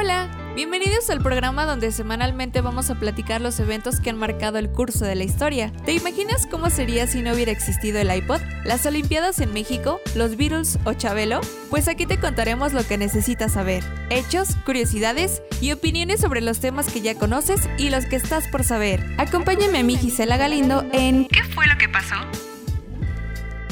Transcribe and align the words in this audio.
Hola, 0.00 0.30
bienvenidos 0.54 1.10
al 1.10 1.20
programa 1.20 1.66
donde 1.66 1.90
semanalmente 1.90 2.60
vamos 2.60 2.88
a 2.88 2.94
platicar 2.94 3.40
los 3.40 3.58
eventos 3.58 3.98
que 3.98 4.10
han 4.10 4.16
marcado 4.16 4.58
el 4.58 4.70
curso 4.70 5.04
de 5.04 5.16
la 5.16 5.24
historia. 5.24 5.72
¿Te 5.84 5.92
imaginas 5.92 6.46
cómo 6.46 6.70
sería 6.70 7.08
si 7.08 7.20
no 7.20 7.32
hubiera 7.32 7.50
existido 7.50 7.98
el 7.98 8.14
iPod, 8.14 8.40
las 8.64 8.86
Olimpiadas 8.86 9.40
en 9.40 9.52
México, 9.52 10.00
los 10.14 10.36
Beatles 10.36 10.78
o 10.84 10.92
Chabelo? 10.92 11.40
Pues 11.68 11.88
aquí 11.88 12.06
te 12.06 12.20
contaremos 12.20 12.74
lo 12.74 12.86
que 12.86 12.96
necesitas 12.96 13.54
saber, 13.54 13.82
hechos, 14.08 14.54
curiosidades 14.64 15.42
y 15.60 15.72
opiniones 15.72 16.20
sobre 16.20 16.42
los 16.42 16.60
temas 16.60 16.92
que 16.92 17.00
ya 17.00 17.16
conoces 17.16 17.68
y 17.76 17.90
los 17.90 18.06
que 18.06 18.14
estás 18.14 18.46
por 18.46 18.62
saber. 18.62 19.04
Acompáñame 19.18 19.78
a 19.78 19.82
mí 19.82 19.96
Gisela 19.96 20.36
Galindo 20.36 20.86
en 20.92 21.26
¿Qué 21.26 21.42
fue 21.42 21.66
lo 21.66 21.76
que 21.76 21.88
pasó? 21.88 22.14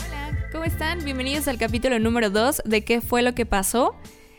Hola, 0.08 0.48
¿cómo 0.50 0.64
están? 0.64 1.04
Bienvenidos 1.04 1.46
al 1.46 1.56
capítulo 1.56 2.00
número 2.00 2.30
2 2.30 2.62
de 2.64 2.82
¿Qué 2.82 3.00
fue 3.00 3.22
lo 3.22 3.32
que 3.36 3.46
pasó? 3.46 3.94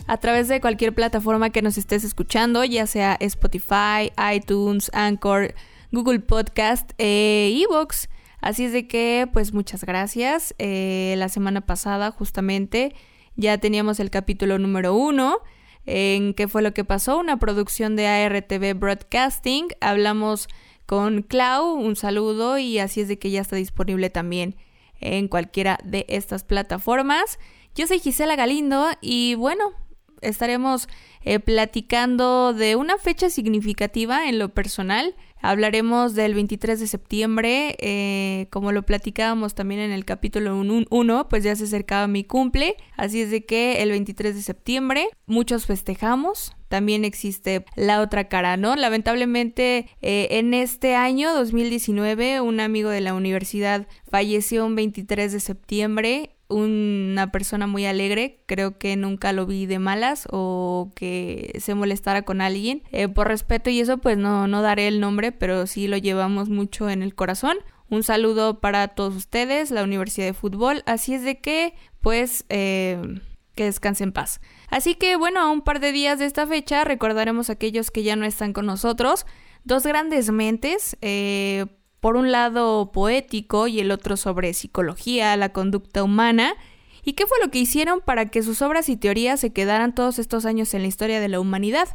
A 0.07 0.17
través 0.17 0.47
de 0.47 0.61
cualquier 0.61 0.95
plataforma 0.95 1.49
que 1.49 1.61
nos 1.61 1.77
estés 1.77 2.03
escuchando, 2.03 2.63
ya 2.63 2.87
sea 2.87 3.17
Spotify, 3.19 4.11
iTunes, 4.33 4.89
Anchor, 4.93 5.53
Google 5.91 6.21
Podcast, 6.21 6.91
e 6.97 7.61
Evox. 7.61 8.09
Así 8.39 8.65
es 8.65 8.71
de 8.71 8.87
que, 8.87 9.27
pues 9.31 9.53
muchas 9.53 9.83
gracias. 9.83 10.55
Eh, 10.59 11.15
la 11.17 11.27
semana 11.27 11.61
pasada, 11.61 12.11
justamente, 12.11 12.95
ya 13.35 13.57
teníamos 13.57 13.99
el 13.99 14.09
capítulo 14.09 14.57
número 14.57 14.95
uno, 14.95 15.39
en 15.85 16.33
qué 16.33 16.47
fue 16.47 16.61
lo 16.61 16.73
que 16.73 16.85
pasó, 16.85 17.17
una 17.17 17.37
producción 17.37 17.95
de 17.95 18.07
ARTV 18.07 18.73
Broadcasting. 18.75 19.67
Hablamos 19.81 20.47
con 20.85 21.21
Clau, 21.21 21.73
un 21.73 21.95
saludo, 21.97 22.57
y 22.57 22.79
así 22.79 23.01
es 23.01 23.09
de 23.09 23.19
que 23.19 23.31
ya 23.31 23.41
está 23.41 23.57
disponible 23.57 24.09
también 24.09 24.55
en 24.99 25.27
cualquiera 25.27 25.79
de 25.83 26.05
estas 26.07 26.43
plataformas. 26.43 27.39
Yo 27.75 27.87
soy 27.87 27.99
Gisela 27.99 28.35
Galindo 28.35 28.87
y 29.01 29.35
bueno, 29.35 29.73
estaremos 30.21 30.87
eh, 31.21 31.39
platicando 31.39 32.53
de 32.53 32.75
una 32.75 32.97
fecha 32.97 33.29
significativa 33.29 34.29
en 34.29 34.39
lo 34.39 34.49
personal. 34.49 35.15
Hablaremos 35.41 36.15
del 36.15 36.33
23 36.33 36.79
de 36.79 36.87
septiembre, 36.87 37.75
eh, 37.79 38.47
como 38.49 38.71
lo 38.71 38.83
platicábamos 38.83 39.53
también 39.53 39.81
en 39.81 39.91
el 39.91 40.03
capítulo 40.03 40.57
1, 40.59 41.29
pues 41.29 41.43
ya 41.43 41.55
se 41.55 41.65
acercaba 41.65 42.07
mi 42.07 42.23
cumple, 42.23 42.75
así 42.95 43.21
es 43.21 43.29
de 43.29 43.45
que 43.45 43.83
el 43.83 43.91
23 43.91 44.35
de 44.35 44.41
septiembre 44.41 45.07
muchos 45.27 45.67
festejamos, 45.67 46.55
también 46.69 47.05
existe 47.05 47.65
la 47.75 48.01
otra 48.01 48.27
cara, 48.27 48.57
¿no? 48.57 48.75
Lamentablemente 48.75 49.89
eh, 50.01 50.27
en 50.31 50.53
este 50.53 50.95
año 50.95 51.33
2019 51.33 52.41
un 52.41 52.59
amigo 52.59 52.89
de 52.89 53.01
la 53.01 53.13
universidad 53.13 53.87
falleció 54.09 54.65
un 54.65 54.75
23 54.75 55.31
de 55.31 55.39
septiembre 55.39 56.36
una 56.49 57.31
persona 57.31 57.67
muy 57.67 57.85
alegre, 57.85 58.39
creo 58.45 58.77
que 58.77 58.95
nunca 58.95 59.33
lo 59.33 59.45
vi 59.45 59.65
de 59.65 59.79
malas 59.79 60.27
o 60.31 60.91
que 60.95 61.57
se 61.59 61.75
molestara 61.75 62.21
con 62.23 62.41
alguien. 62.41 62.83
Eh, 62.91 63.07
por 63.07 63.27
respeto 63.27 63.69
y 63.69 63.79
eso 63.79 63.97
pues 63.97 64.17
no, 64.17 64.47
no 64.47 64.61
daré 64.61 64.87
el 64.87 64.99
nombre, 64.99 65.31
pero 65.31 65.67
sí 65.67 65.87
lo 65.87 65.97
llevamos 65.97 66.49
mucho 66.49 66.89
en 66.89 67.01
el 67.01 67.15
corazón. 67.15 67.57
Un 67.89 68.03
saludo 68.03 68.59
para 68.59 68.89
todos 68.89 69.15
ustedes, 69.15 69.71
la 69.71 69.83
Universidad 69.83 70.27
de 70.27 70.33
Fútbol. 70.33 70.83
Así 70.85 71.13
es 71.13 71.23
de 71.23 71.39
que 71.39 71.73
pues 72.01 72.45
eh, 72.49 73.19
que 73.55 73.65
descanse 73.65 74.03
en 74.03 74.13
paz. 74.13 74.39
Así 74.69 74.95
que 74.95 75.17
bueno, 75.17 75.41
a 75.41 75.51
un 75.51 75.61
par 75.61 75.81
de 75.81 75.91
días 75.91 76.19
de 76.19 76.25
esta 76.25 76.47
fecha 76.47 76.83
recordaremos 76.85 77.49
a 77.49 77.53
aquellos 77.53 77.91
que 77.91 78.03
ya 78.03 78.15
no 78.15 78.25
están 78.25 78.53
con 78.53 78.65
nosotros. 78.65 79.25
Dos 79.65 79.83
grandes 79.83 80.31
mentes, 80.31 80.95
eh, 81.01 81.65
por 81.99 82.15
un 82.15 82.31
lado 82.31 82.91
poético 82.91 83.67
y 83.67 83.79
el 83.79 83.91
otro 83.91 84.17
sobre 84.17 84.53
psicología, 84.53 85.35
la 85.37 85.49
conducta 85.49 86.03
humana, 86.03 86.55
y 87.03 87.13
qué 87.13 87.25
fue 87.25 87.37
lo 87.43 87.49
que 87.49 87.59
hicieron 87.59 88.01
para 88.01 88.25
que 88.25 88.43
sus 88.43 88.61
obras 88.61 88.89
y 88.89 88.97
teorías 88.97 89.39
se 89.39 89.53
quedaran 89.53 89.95
todos 89.95 90.19
estos 90.19 90.45
años 90.45 90.73
en 90.73 90.81
la 90.81 90.89
historia 90.89 91.19
de 91.19 91.29
la 91.29 91.39
humanidad. 91.39 91.87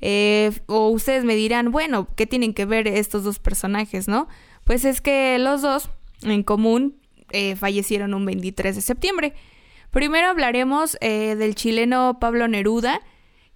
Eh, 0.00 0.52
o 0.66 0.88
ustedes 0.88 1.24
me 1.24 1.34
dirán, 1.34 1.70
bueno, 1.70 2.08
¿qué 2.16 2.26
tienen 2.26 2.54
que 2.54 2.64
ver 2.64 2.88
estos 2.88 3.24
dos 3.24 3.38
personajes, 3.38 4.08
no? 4.08 4.28
Pues 4.64 4.84
es 4.84 5.00
que 5.00 5.38
los 5.38 5.62
dos, 5.62 5.90
en 6.22 6.42
común, 6.42 6.96
eh, 7.30 7.56
fallecieron 7.56 8.14
un 8.14 8.24
23 8.24 8.76
de 8.76 8.80
septiembre. 8.80 9.34
Primero 9.90 10.28
hablaremos 10.28 10.96
eh, 11.00 11.34
del 11.36 11.54
chileno 11.54 12.18
Pablo 12.20 12.48
Neruda, 12.48 13.00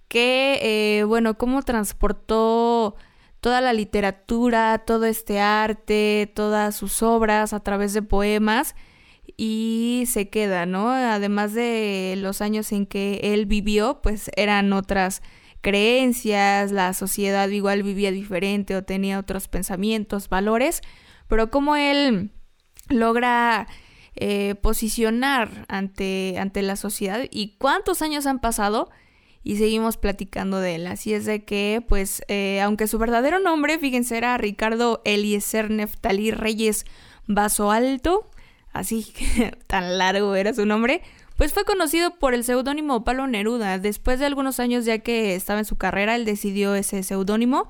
que, 0.07 1.03
bueno, 1.07 1.39
cómo 1.39 1.63
transportó 1.63 2.95
toda 3.43 3.59
la 3.59 3.73
literatura, 3.73 4.85
todo 4.85 5.03
este 5.03 5.41
arte, 5.41 6.31
todas 6.33 6.77
sus 6.77 7.03
obras 7.03 7.51
a 7.51 7.59
través 7.59 7.93
de 7.93 8.01
poemas 8.01 8.73
y 9.35 10.05
se 10.07 10.29
queda, 10.29 10.65
¿no? 10.65 10.89
Además 10.89 11.53
de 11.53 12.15
los 12.19 12.39
años 12.39 12.71
en 12.71 12.85
que 12.85 13.19
él 13.21 13.45
vivió, 13.45 13.99
pues 14.01 14.31
eran 14.37 14.71
otras 14.71 15.21
creencias, 15.59 16.71
la 16.71 16.93
sociedad 16.93 17.49
igual 17.49 17.83
vivía 17.83 18.11
diferente 18.11 18.77
o 18.77 18.85
tenía 18.85 19.19
otros 19.19 19.49
pensamientos, 19.49 20.29
valores, 20.29 20.79
pero 21.27 21.51
como 21.51 21.75
él 21.75 22.31
logra 22.87 23.67
eh, 24.15 24.55
posicionar 24.55 25.65
ante, 25.67 26.37
ante 26.39 26.61
la 26.61 26.77
sociedad 26.77 27.19
y 27.29 27.57
cuántos 27.57 28.01
años 28.01 28.25
han 28.25 28.39
pasado 28.39 28.89
y 29.43 29.57
seguimos 29.57 29.97
platicando 29.97 30.59
de 30.59 30.75
él. 30.75 30.87
Así 30.87 31.13
es 31.13 31.25
de 31.25 31.43
que, 31.43 31.83
pues, 31.87 32.23
eh, 32.27 32.61
aunque 32.61 32.87
su 32.87 32.97
verdadero 32.97 33.39
nombre, 33.39 33.77
fíjense, 33.77 34.17
era 34.17 34.37
Ricardo 34.37 35.01
Eliezer 35.05 35.69
Neftalí 35.69 36.31
Reyes 36.31 36.85
Vaso 37.27 37.71
Alto, 37.71 38.29
así 38.71 39.03
que 39.03 39.57
tan 39.67 39.97
largo 39.97 40.35
era 40.35 40.53
su 40.53 40.65
nombre, 40.65 41.01
pues 41.37 41.51
fue 41.51 41.65
conocido 41.65 42.19
por 42.19 42.33
el 42.33 42.43
seudónimo 42.43 43.03
Pablo 43.03 43.27
Neruda. 43.27 43.79
Después 43.79 44.19
de 44.19 44.25
algunos 44.25 44.59
años 44.59 44.85
ya 44.85 44.99
que 44.99 45.35
estaba 45.35 45.59
en 45.59 45.65
su 45.65 45.75
carrera, 45.75 46.15
él 46.15 46.25
decidió 46.25 46.75
ese 46.75 47.03
seudónimo. 47.03 47.69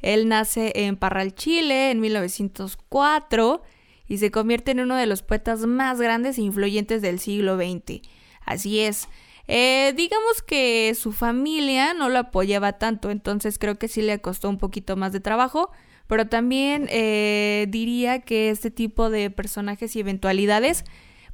Él 0.00 0.28
nace 0.28 0.72
en 0.74 0.96
Parral, 0.96 1.34
Chile, 1.34 1.90
en 1.90 2.00
1904 2.00 3.62
y 4.06 4.18
se 4.18 4.30
convierte 4.30 4.70
en 4.70 4.80
uno 4.80 4.94
de 4.96 5.06
los 5.06 5.22
poetas 5.22 5.66
más 5.66 6.00
grandes 6.00 6.38
e 6.38 6.42
influyentes 6.42 7.02
del 7.02 7.18
siglo 7.18 7.56
XX. 7.56 8.02
Así 8.44 8.80
es, 8.80 9.08
eh, 9.48 9.94
digamos 9.96 10.42
que 10.42 10.94
su 10.94 11.10
familia 11.12 11.94
no 11.94 12.10
lo 12.10 12.18
apoyaba 12.18 12.74
tanto, 12.74 13.10
entonces 13.10 13.58
creo 13.58 13.78
que 13.78 13.88
sí 13.88 14.02
le 14.02 14.20
costó 14.20 14.50
un 14.50 14.58
poquito 14.58 14.94
más 14.94 15.12
de 15.12 15.20
trabajo, 15.20 15.70
pero 16.06 16.28
también 16.28 16.86
eh, 16.90 17.66
diría 17.70 18.20
que 18.20 18.50
este 18.50 18.70
tipo 18.70 19.08
de 19.08 19.30
personajes 19.30 19.96
y 19.96 20.00
eventualidades, 20.00 20.84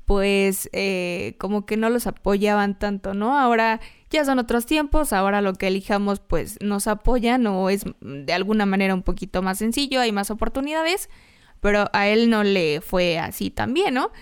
pues 0.04 0.70
eh, 0.72 1.34
como 1.38 1.66
que 1.66 1.76
no 1.76 1.90
los 1.90 2.06
apoyaban 2.06 2.78
tanto, 2.78 3.14
¿no? 3.14 3.36
Ahora 3.36 3.80
ya 4.10 4.24
son 4.24 4.38
otros 4.38 4.64
tiempos, 4.64 5.12
ahora 5.12 5.40
lo 5.40 5.54
que 5.54 5.66
elijamos 5.66 6.20
pues 6.20 6.58
nos 6.60 6.86
apoyan 6.86 7.44
o 7.48 7.68
es 7.68 7.84
de 8.00 8.32
alguna 8.32 8.64
manera 8.64 8.94
un 8.94 9.02
poquito 9.02 9.42
más 9.42 9.58
sencillo, 9.58 10.00
hay 10.00 10.12
más 10.12 10.30
oportunidades, 10.30 11.10
pero 11.60 11.88
a 11.92 12.06
él 12.06 12.30
no 12.30 12.44
le 12.44 12.80
fue 12.80 13.18
así 13.18 13.50
también, 13.50 13.94
¿no? 13.94 14.12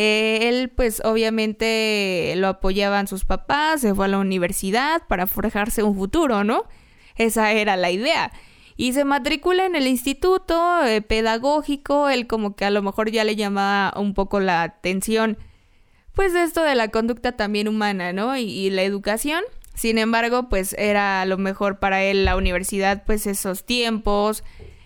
Eh, 0.00 0.48
él 0.48 0.68
pues 0.68 1.02
obviamente 1.04 2.32
lo 2.36 2.46
apoyaban 2.46 3.08
sus 3.08 3.24
papás, 3.24 3.80
se 3.80 3.96
fue 3.96 4.04
a 4.04 4.08
la 4.08 4.18
universidad 4.18 5.02
para 5.08 5.26
forjarse 5.26 5.82
un 5.82 5.96
futuro, 5.96 6.44
¿no? 6.44 6.66
Esa 7.16 7.50
era 7.50 7.76
la 7.76 7.90
idea. 7.90 8.30
Y 8.76 8.92
se 8.92 9.04
matricula 9.04 9.66
en 9.66 9.74
el 9.74 9.88
instituto 9.88 10.84
eh, 10.84 11.02
pedagógico, 11.02 12.10
él 12.10 12.28
como 12.28 12.54
que 12.54 12.64
a 12.64 12.70
lo 12.70 12.80
mejor 12.80 13.10
ya 13.10 13.24
le 13.24 13.34
llamaba 13.34 13.92
un 13.98 14.14
poco 14.14 14.38
la 14.38 14.62
atención, 14.62 15.36
pues 16.12 16.32
esto 16.36 16.62
de 16.62 16.76
la 16.76 16.92
conducta 16.92 17.32
también 17.32 17.66
humana, 17.66 18.12
¿no? 18.12 18.36
Y, 18.36 18.70
la 18.70 18.84
educación. 18.84 19.42
Sin 19.74 19.98
embargo, 19.98 20.48
pues 20.48 20.74
era 20.78 21.24
lo 21.24 21.38
mejor 21.38 21.80
para 21.80 22.04
él 22.04 22.24
la 22.24 22.36
universidad, 22.36 23.02
pues 23.04 23.26
esos 23.26 23.64
tiempos, 23.66 24.44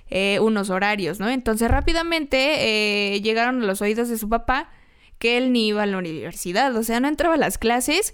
eh, 0.08 0.38
unos 0.40 0.70
horarios, 0.70 1.20
¿no? 1.20 1.28
Entonces 1.28 1.70
rápidamente 1.70 3.20
llegaron 3.22 3.62
a 3.62 3.66
los 3.66 3.82
oídos 3.82 4.08
de 4.08 4.16
su 4.16 4.30
papá 4.30 4.70
que 5.22 5.36
él 5.36 5.52
ni 5.52 5.68
iba 5.68 5.84
a 5.84 5.86
la 5.86 5.98
universidad, 5.98 6.74
o 6.74 6.82
sea, 6.82 6.98
no 6.98 7.06
entraba 7.06 7.36
a 7.36 7.38
las 7.38 7.56
clases 7.56 8.12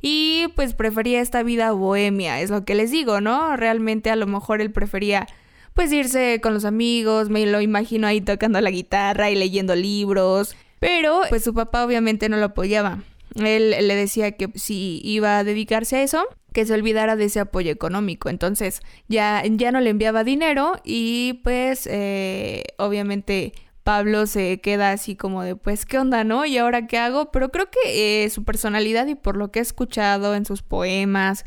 y 0.00 0.46
pues 0.56 0.72
prefería 0.72 1.20
esta 1.20 1.42
vida 1.42 1.70
bohemia, 1.72 2.40
es 2.40 2.48
lo 2.48 2.64
que 2.64 2.74
les 2.74 2.90
digo, 2.90 3.20
¿no? 3.20 3.58
Realmente 3.58 4.08
a 4.08 4.16
lo 4.16 4.26
mejor 4.26 4.62
él 4.62 4.70
prefería 4.70 5.26
pues 5.74 5.92
irse 5.92 6.40
con 6.42 6.54
los 6.54 6.64
amigos, 6.64 7.28
me 7.28 7.44
lo 7.44 7.60
imagino 7.60 8.06
ahí 8.06 8.22
tocando 8.22 8.58
la 8.62 8.70
guitarra 8.70 9.30
y 9.30 9.34
leyendo 9.34 9.76
libros, 9.76 10.56
pero 10.80 11.20
pues 11.28 11.44
su 11.44 11.52
papá 11.52 11.84
obviamente 11.84 12.30
no 12.30 12.38
lo 12.38 12.46
apoyaba. 12.46 13.02
Él 13.34 13.74
le 13.78 13.94
decía 13.94 14.32
que 14.32 14.48
si 14.54 15.02
iba 15.04 15.36
a 15.36 15.44
dedicarse 15.44 15.96
a 15.96 16.02
eso, 16.04 16.24
que 16.54 16.64
se 16.64 16.72
olvidara 16.72 17.16
de 17.16 17.26
ese 17.26 17.40
apoyo 17.40 17.70
económico. 17.70 18.30
Entonces 18.30 18.80
ya, 19.08 19.42
ya 19.46 19.72
no 19.72 19.80
le 19.80 19.90
enviaba 19.90 20.24
dinero 20.24 20.80
y 20.84 21.42
pues 21.44 21.86
eh, 21.86 22.64
obviamente 22.78 23.52
Pablo 23.86 24.26
se 24.26 24.60
queda 24.60 24.90
así 24.90 25.14
como 25.14 25.44
de, 25.44 25.54
pues, 25.54 25.86
¿qué 25.86 25.96
onda, 26.00 26.24
no? 26.24 26.44
¿Y 26.44 26.58
ahora 26.58 26.88
qué 26.88 26.98
hago? 26.98 27.30
Pero 27.30 27.50
creo 27.50 27.70
que 27.70 28.24
eh, 28.24 28.30
su 28.30 28.42
personalidad 28.42 29.06
y 29.06 29.14
por 29.14 29.36
lo 29.36 29.52
que 29.52 29.60
he 29.60 29.62
escuchado 29.62 30.34
en 30.34 30.44
sus 30.44 30.62
poemas, 30.62 31.44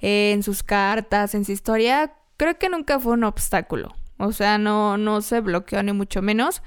eh, 0.00 0.32
en 0.32 0.42
sus 0.42 0.64
cartas, 0.64 1.36
en 1.36 1.44
su 1.44 1.52
historia, 1.52 2.14
creo 2.36 2.58
que 2.58 2.68
nunca 2.68 2.98
fue 2.98 3.12
un 3.12 3.22
obstáculo. 3.22 3.94
O 4.16 4.32
sea, 4.32 4.58
no, 4.58 4.98
no 4.98 5.20
se 5.20 5.38
bloqueó 5.38 5.80
ni 5.84 5.92
mucho 5.92 6.20
menos. 6.20 6.62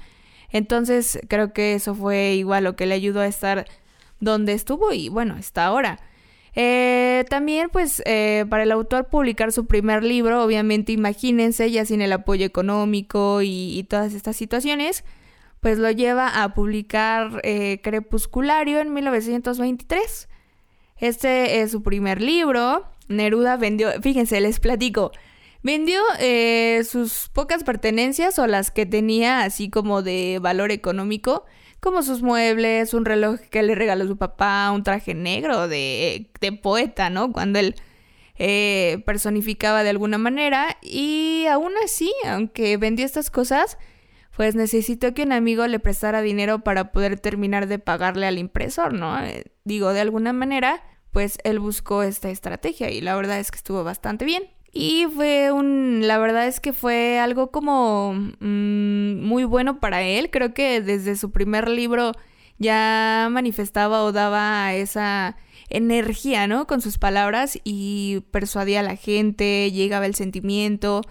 Entonces 0.48 1.20
creo 1.28 1.52
que 1.52 1.74
eso 1.74 1.94
fue 1.94 2.32
igual 2.32 2.64
lo 2.64 2.74
que 2.74 2.86
le 2.86 2.94
ayudó 2.94 3.20
a 3.20 3.26
estar 3.26 3.66
donde 4.18 4.54
estuvo 4.54 4.94
y 4.94 5.10
bueno, 5.10 5.36
está 5.36 5.66
ahora. 5.66 6.00
Eh, 6.54 7.24
también, 7.30 7.70
pues, 7.70 8.02
eh, 8.04 8.44
para 8.48 8.64
el 8.64 8.72
autor 8.72 9.08
publicar 9.08 9.52
su 9.52 9.66
primer 9.66 10.04
libro, 10.04 10.42
obviamente, 10.42 10.92
imagínense, 10.92 11.70
ya 11.70 11.84
sin 11.84 12.02
el 12.02 12.12
apoyo 12.12 12.44
económico 12.44 13.40
y, 13.42 13.84
todas 13.88 14.14
estas 14.14 14.36
situaciones, 14.36 15.04
pues 15.60 15.78
lo 15.78 15.90
lleva 15.90 16.42
a 16.42 16.54
publicar 16.54 17.40
eh, 17.44 17.80
Crepusculario 17.82 18.80
en 18.80 18.92
1923. 18.92 20.28
Este 20.98 21.62
es 21.62 21.70
su 21.70 21.82
primer 21.82 22.20
libro. 22.20 22.84
Neruda 23.08 23.56
vendió, 23.56 23.90
fíjense, 24.02 24.40
les 24.40 24.60
platico. 24.60 25.12
Vendió 25.62 26.00
sus 26.84 27.28
pocas 27.32 27.62
pertenencias 27.64 28.38
o 28.38 28.46
las 28.46 28.70
que 28.70 28.84
tenía 28.84 29.42
así 29.42 29.70
como 29.70 30.02
de 30.02 30.38
valor 30.40 30.72
económico 30.72 31.44
como 31.82 32.04
sus 32.04 32.22
muebles, 32.22 32.94
un 32.94 33.04
reloj 33.04 33.40
que 33.50 33.60
le 33.64 33.74
regaló 33.74 34.06
su 34.06 34.16
papá, 34.16 34.70
un 34.70 34.84
traje 34.84 35.14
negro 35.14 35.66
de, 35.66 36.30
de 36.40 36.52
poeta, 36.52 37.10
¿no? 37.10 37.32
Cuando 37.32 37.58
él 37.58 37.74
eh, 38.38 39.02
personificaba 39.04 39.82
de 39.82 39.90
alguna 39.90 40.16
manera. 40.16 40.78
Y 40.80 41.46
aún 41.50 41.72
así, 41.84 42.12
aunque 42.24 42.76
vendió 42.76 43.04
estas 43.04 43.30
cosas, 43.30 43.78
pues 44.36 44.54
necesitó 44.54 45.12
que 45.12 45.24
un 45.24 45.32
amigo 45.32 45.66
le 45.66 45.80
prestara 45.80 46.22
dinero 46.22 46.60
para 46.60 46.92
poder 46.92 47.18
terminar 47.18 47.66
de 47.66 47.80
pagarle 47.80 48.26
al 48.26 48.38
impresor, 48.38 48.94
¿no? 48.94 49.20
Eh, 49.20 49.52
digo, 49.64 49.92
de 49.92 50.00
alguna 50.00 50.32
manera, 50.32 50.84
pues 51.10 51.38
él 51.42 51.58
buscó 51.58 52.04
esta 52.04 52.30
estrategia 52.30 52.90
y 52.90 53.00
la 53.00 53.16
verdad 53.16 53.40
es 53.40 53.50
que 53.50 53.56
estuvo 53.56 53.82
bastante 53.84 54.24
bien. 54.24 54.44
Y 54.72 55.06
fue 55.14 55.52
un, 55.52 56.06
la 56.06 56.18
verdad 56.18 56.46
es 56.46 56.58
que 56.58 56.72
fue 56.72 57.18
algo 57.18 57.50
como 57.50 58.14
mm, 58.14 59.20
muy 59.20 59.44
bueno 59.44 59.78
para 59.80 60.02
él. 60.02 60.30
Creo 60.30 60.54
que 60.54 60.80
desde 60.80 61.16
su 61.16 61.30
primer 61.30 61.68
libro 61.68 62.12
ya 62.58 63.28
manifestaba 63.30 64.02
o 64.04 64.12
daba 64.12 64.72
esa 64.74 65.36
energía, 65.68 66.46
¿no? 66.46 66.66
Con 66.66 66.80
sus 66.80 66.98
palabras 66.98 67.58
y 67.64 68.20
persuadía 68.30 68.80
a 68.80 68.82
la 68.82 68.96
gente, 68.96 69.70
llegaba 69.72 70.06
el 70.06 70.14
sentimiento. 70.14 71.02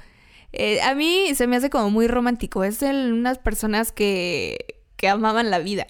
Eh, 0.54 0.81
a 0.81 0.96
mí 0.96 1.28
se 1.36 1.48
me 1.48 1.56
hace 1.56 1.69
como 1.69 1.92
muy 1.92 2.07
romántico. 2.07 2.64
Es 2.64 2.80
de 2.80 2.90
unas 2.90 3.38
personas 3.38 3.92
que, 3.92 4.81
que 4.98 5.07
amaban 5.07 5.52
la 5.52 5.60
vida. 5.60 5.86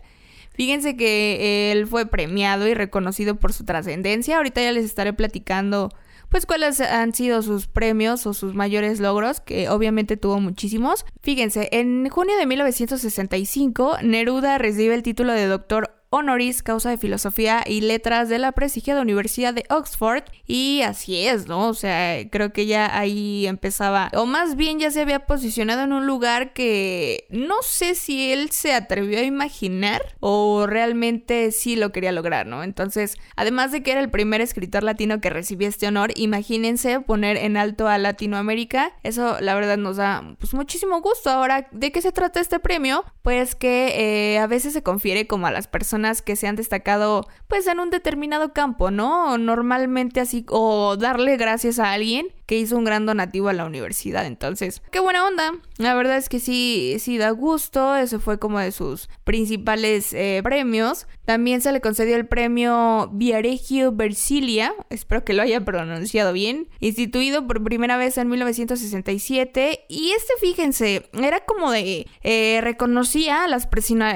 Fíjense 0.53 0.97
que 0.97 1.71
él 1.71 1.87
fue 1.87 2.05
premiado 2.05 2.67
y 2.67 2.73
reconocido 2.73 3.35
por 3.35 3.53
su 3.53 3.63
trascendencia. 3.63 4.37
Ahorita 4.37 4.61
ya 4.61 4.73
les 4.73 4.85
estaré 4.85 5.13
platicando 5.13 5.89
pues 6.31 6.45
cuáles 6.45 6.79
han 6.79 7.13
sido 7.13 7.41
sus 7.41 7.67
premios 7.67 8.25
o 8.25 8.33
sus 8.33 8.55
mayores 8.55 9.01
logros, 9.01 9.41
que 9.41 9.67
obviamente 9.67 10.15
tuvo 10.15 10.39
muchísimos. 10.39 11.05
Fíjense, 11.21 11.67
en 11.73 12.07
junio 12.07 12.37
de 12.37 12.45
1965, 12.45 13.97
Neruda 14.01 14.57
recibe 14.57 14.95
el 14.95 15.03
título 15.03 15.33
de 15.33 15.45
doctor 15.47 16.00
honoris 16.11 16.61
causa 16.61 16.89
de 16.89 16.97
filosofía 16.97 17.63
y 17.65 17.81
letras 17.81 18.29
de 18.29 18.37
la 18.37 18.51
prestigiada 18.51 19.01
Universidad 19.01 19.53
de 19.53 19.65
Oxford. 19.69 20.23
Y 20.45 20.81
así 20.81 21.25
es, 21.25 21.47
¿no? 21.47 21.69
O 21.69 21.73
sea, 21.73 22.29
creo 22.29 22.51
que 22.51 22.65
ya 22.65 22.97
ahí 22.97 23.47
empezaba, 23.47 24.11
o 24.13 24.25
más 24.25 24.55
bien 24.57 24.79
ya 24.79 24.91
se 24.91 25.01
había 25.01 25.25
posicionado 25.25 25.83
en 25.83 25.93
un 25.93 26.05
lugar 26.05 26.53
que 26.53 27.25
no 27.29 27.55
sé 27.61 27.95
si 27.95 28.31
él 28.31 28.51
se 28.51 28.73
atrevió 28.73 29.19
a 29.19 29.23
imaginar 29.23 30.01
o 30.19 30.67
realmente 30.67 31.51
sí 31.51 31.77
lo 31.77 31.93
quería 31.93 32.11
lograr, 32.11 32.45
¿no? 32.45 32.63
Entonces, 32.63 33.15
además 33.37 33.71
de 33.71 33.81
que 33.81 33.93
era 33.93 34.01
el 34.01 34.11
primer 34.11 34.41
escritor 34.41 34.83
latino 34.83 35.21
que 35.21 35.29
recibía 35.29 35.69
este 35.69 35.87
honor, 35.87 36.11
imagínense 36.15 36.99
poner 36.99 37.37
en 37.37 37.55
alto 37.55 37.87
a 37.87 37.97
Latinoamérica. 37.97 38.91
Eso 39.03 39.39
la 39.39 39.55
verdad 39.55 39.77
nos 39.77 39.95
da 39.95 40.35
pues 40.39 40.53
muchísimo 40.53 40.99
gusto. 41.01 41.29
Ahora, 41.29 41.69
¿de 41.71 41.93
qué 41.93 42.01
se 42.01 42.11
trata 42.11 42.41
este 42.41 42.59
premio? 42.59 43.05
Pues 43.21 43.55
que 43.55 44.33
eh, 44.33 44.39
a 44.39 44.47
veces 44.47 44.73
se 44.73 44.83
confiere 44.83 45.25
como 45.25 45.47
a 45.47 45.51
las 45.51 45.67
personas 45.67 46.00
que 46.21 46.35
se 46.35 46.47
han 46.47 46.55
destacado 46.55 47.27
pues 47.47 47.67
en 47.67 47.79
un 47.79 47.89
determinado 47.89 48.53
campo, 48.53 48.91
¿no? 48.91 49.37
Normalmente 49.37 50.19
así, 50.19 50.45
o 50.49 50.97
darle 50.97 51.37
gracias 51.37 51.79
a 51.79 51.91
alguien 51.91 52.27
que 52.45 52.57
hizo 52.57 52.77
un 52.77 52.83
gran 52.83 53.05
donativo 53.05 53.47
a 53.47 53.53
la 53.53 53.65
universidad. 53.65 54.25
Entonces, 54.25 54.81
qué 54.91 54.99
buena 54.99 55.25
onda. 55.25 55.53
La 55.77 55.93
verdad 55.93 56.17
es 56.17 56.27
que 56.27 56.39
sí, 56.39 56.97
sí 56.99 57.17
da 57.17 57.29
gusto. 57.29 57.95
Eso 57.95 58.19
fue 58.19 58.39
como 58.39 58.59
de 58.59 58.71
sus 58.71 59.09
principales 59.23 60.13
eh, 60.13 60.41
premios. 60.43 61.07
También 61.25 61.61
se 61.61 61.71
le 61.71 61.79
concedió 61.79 62.17
el 62.17 62.27
premio 62.27 63.09
Viaregio 63.13 63.93
Versilia, 63.93 64.73
espero 64.89 65.23
que 65.23 65.33
lo 65.33 65.43
haya 65.43 65.63
pronunciado 65.63 66.33
bien, 66.33 66.67
instituido 66.79 67.47
por 67.47 67.63
primera 67.63 67.95
vez 67.95 68.17
en 68.17 68.27
1967. 68.27 69.85
Y 69.87 70.11
este, 70.11 70.33
fíjense, 70.41 71.09
era 71.13 71.41
como 71.41 71.71
de 71.71 72.07
eh, 72.23 72.59
reconocía 72.61 73.45
a 73.45 73.47
las 73.47 73.69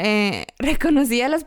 eh, 0.04 0.46
reconocía 0.60 1.28
a 1.28 1.30
las 1.30 1.46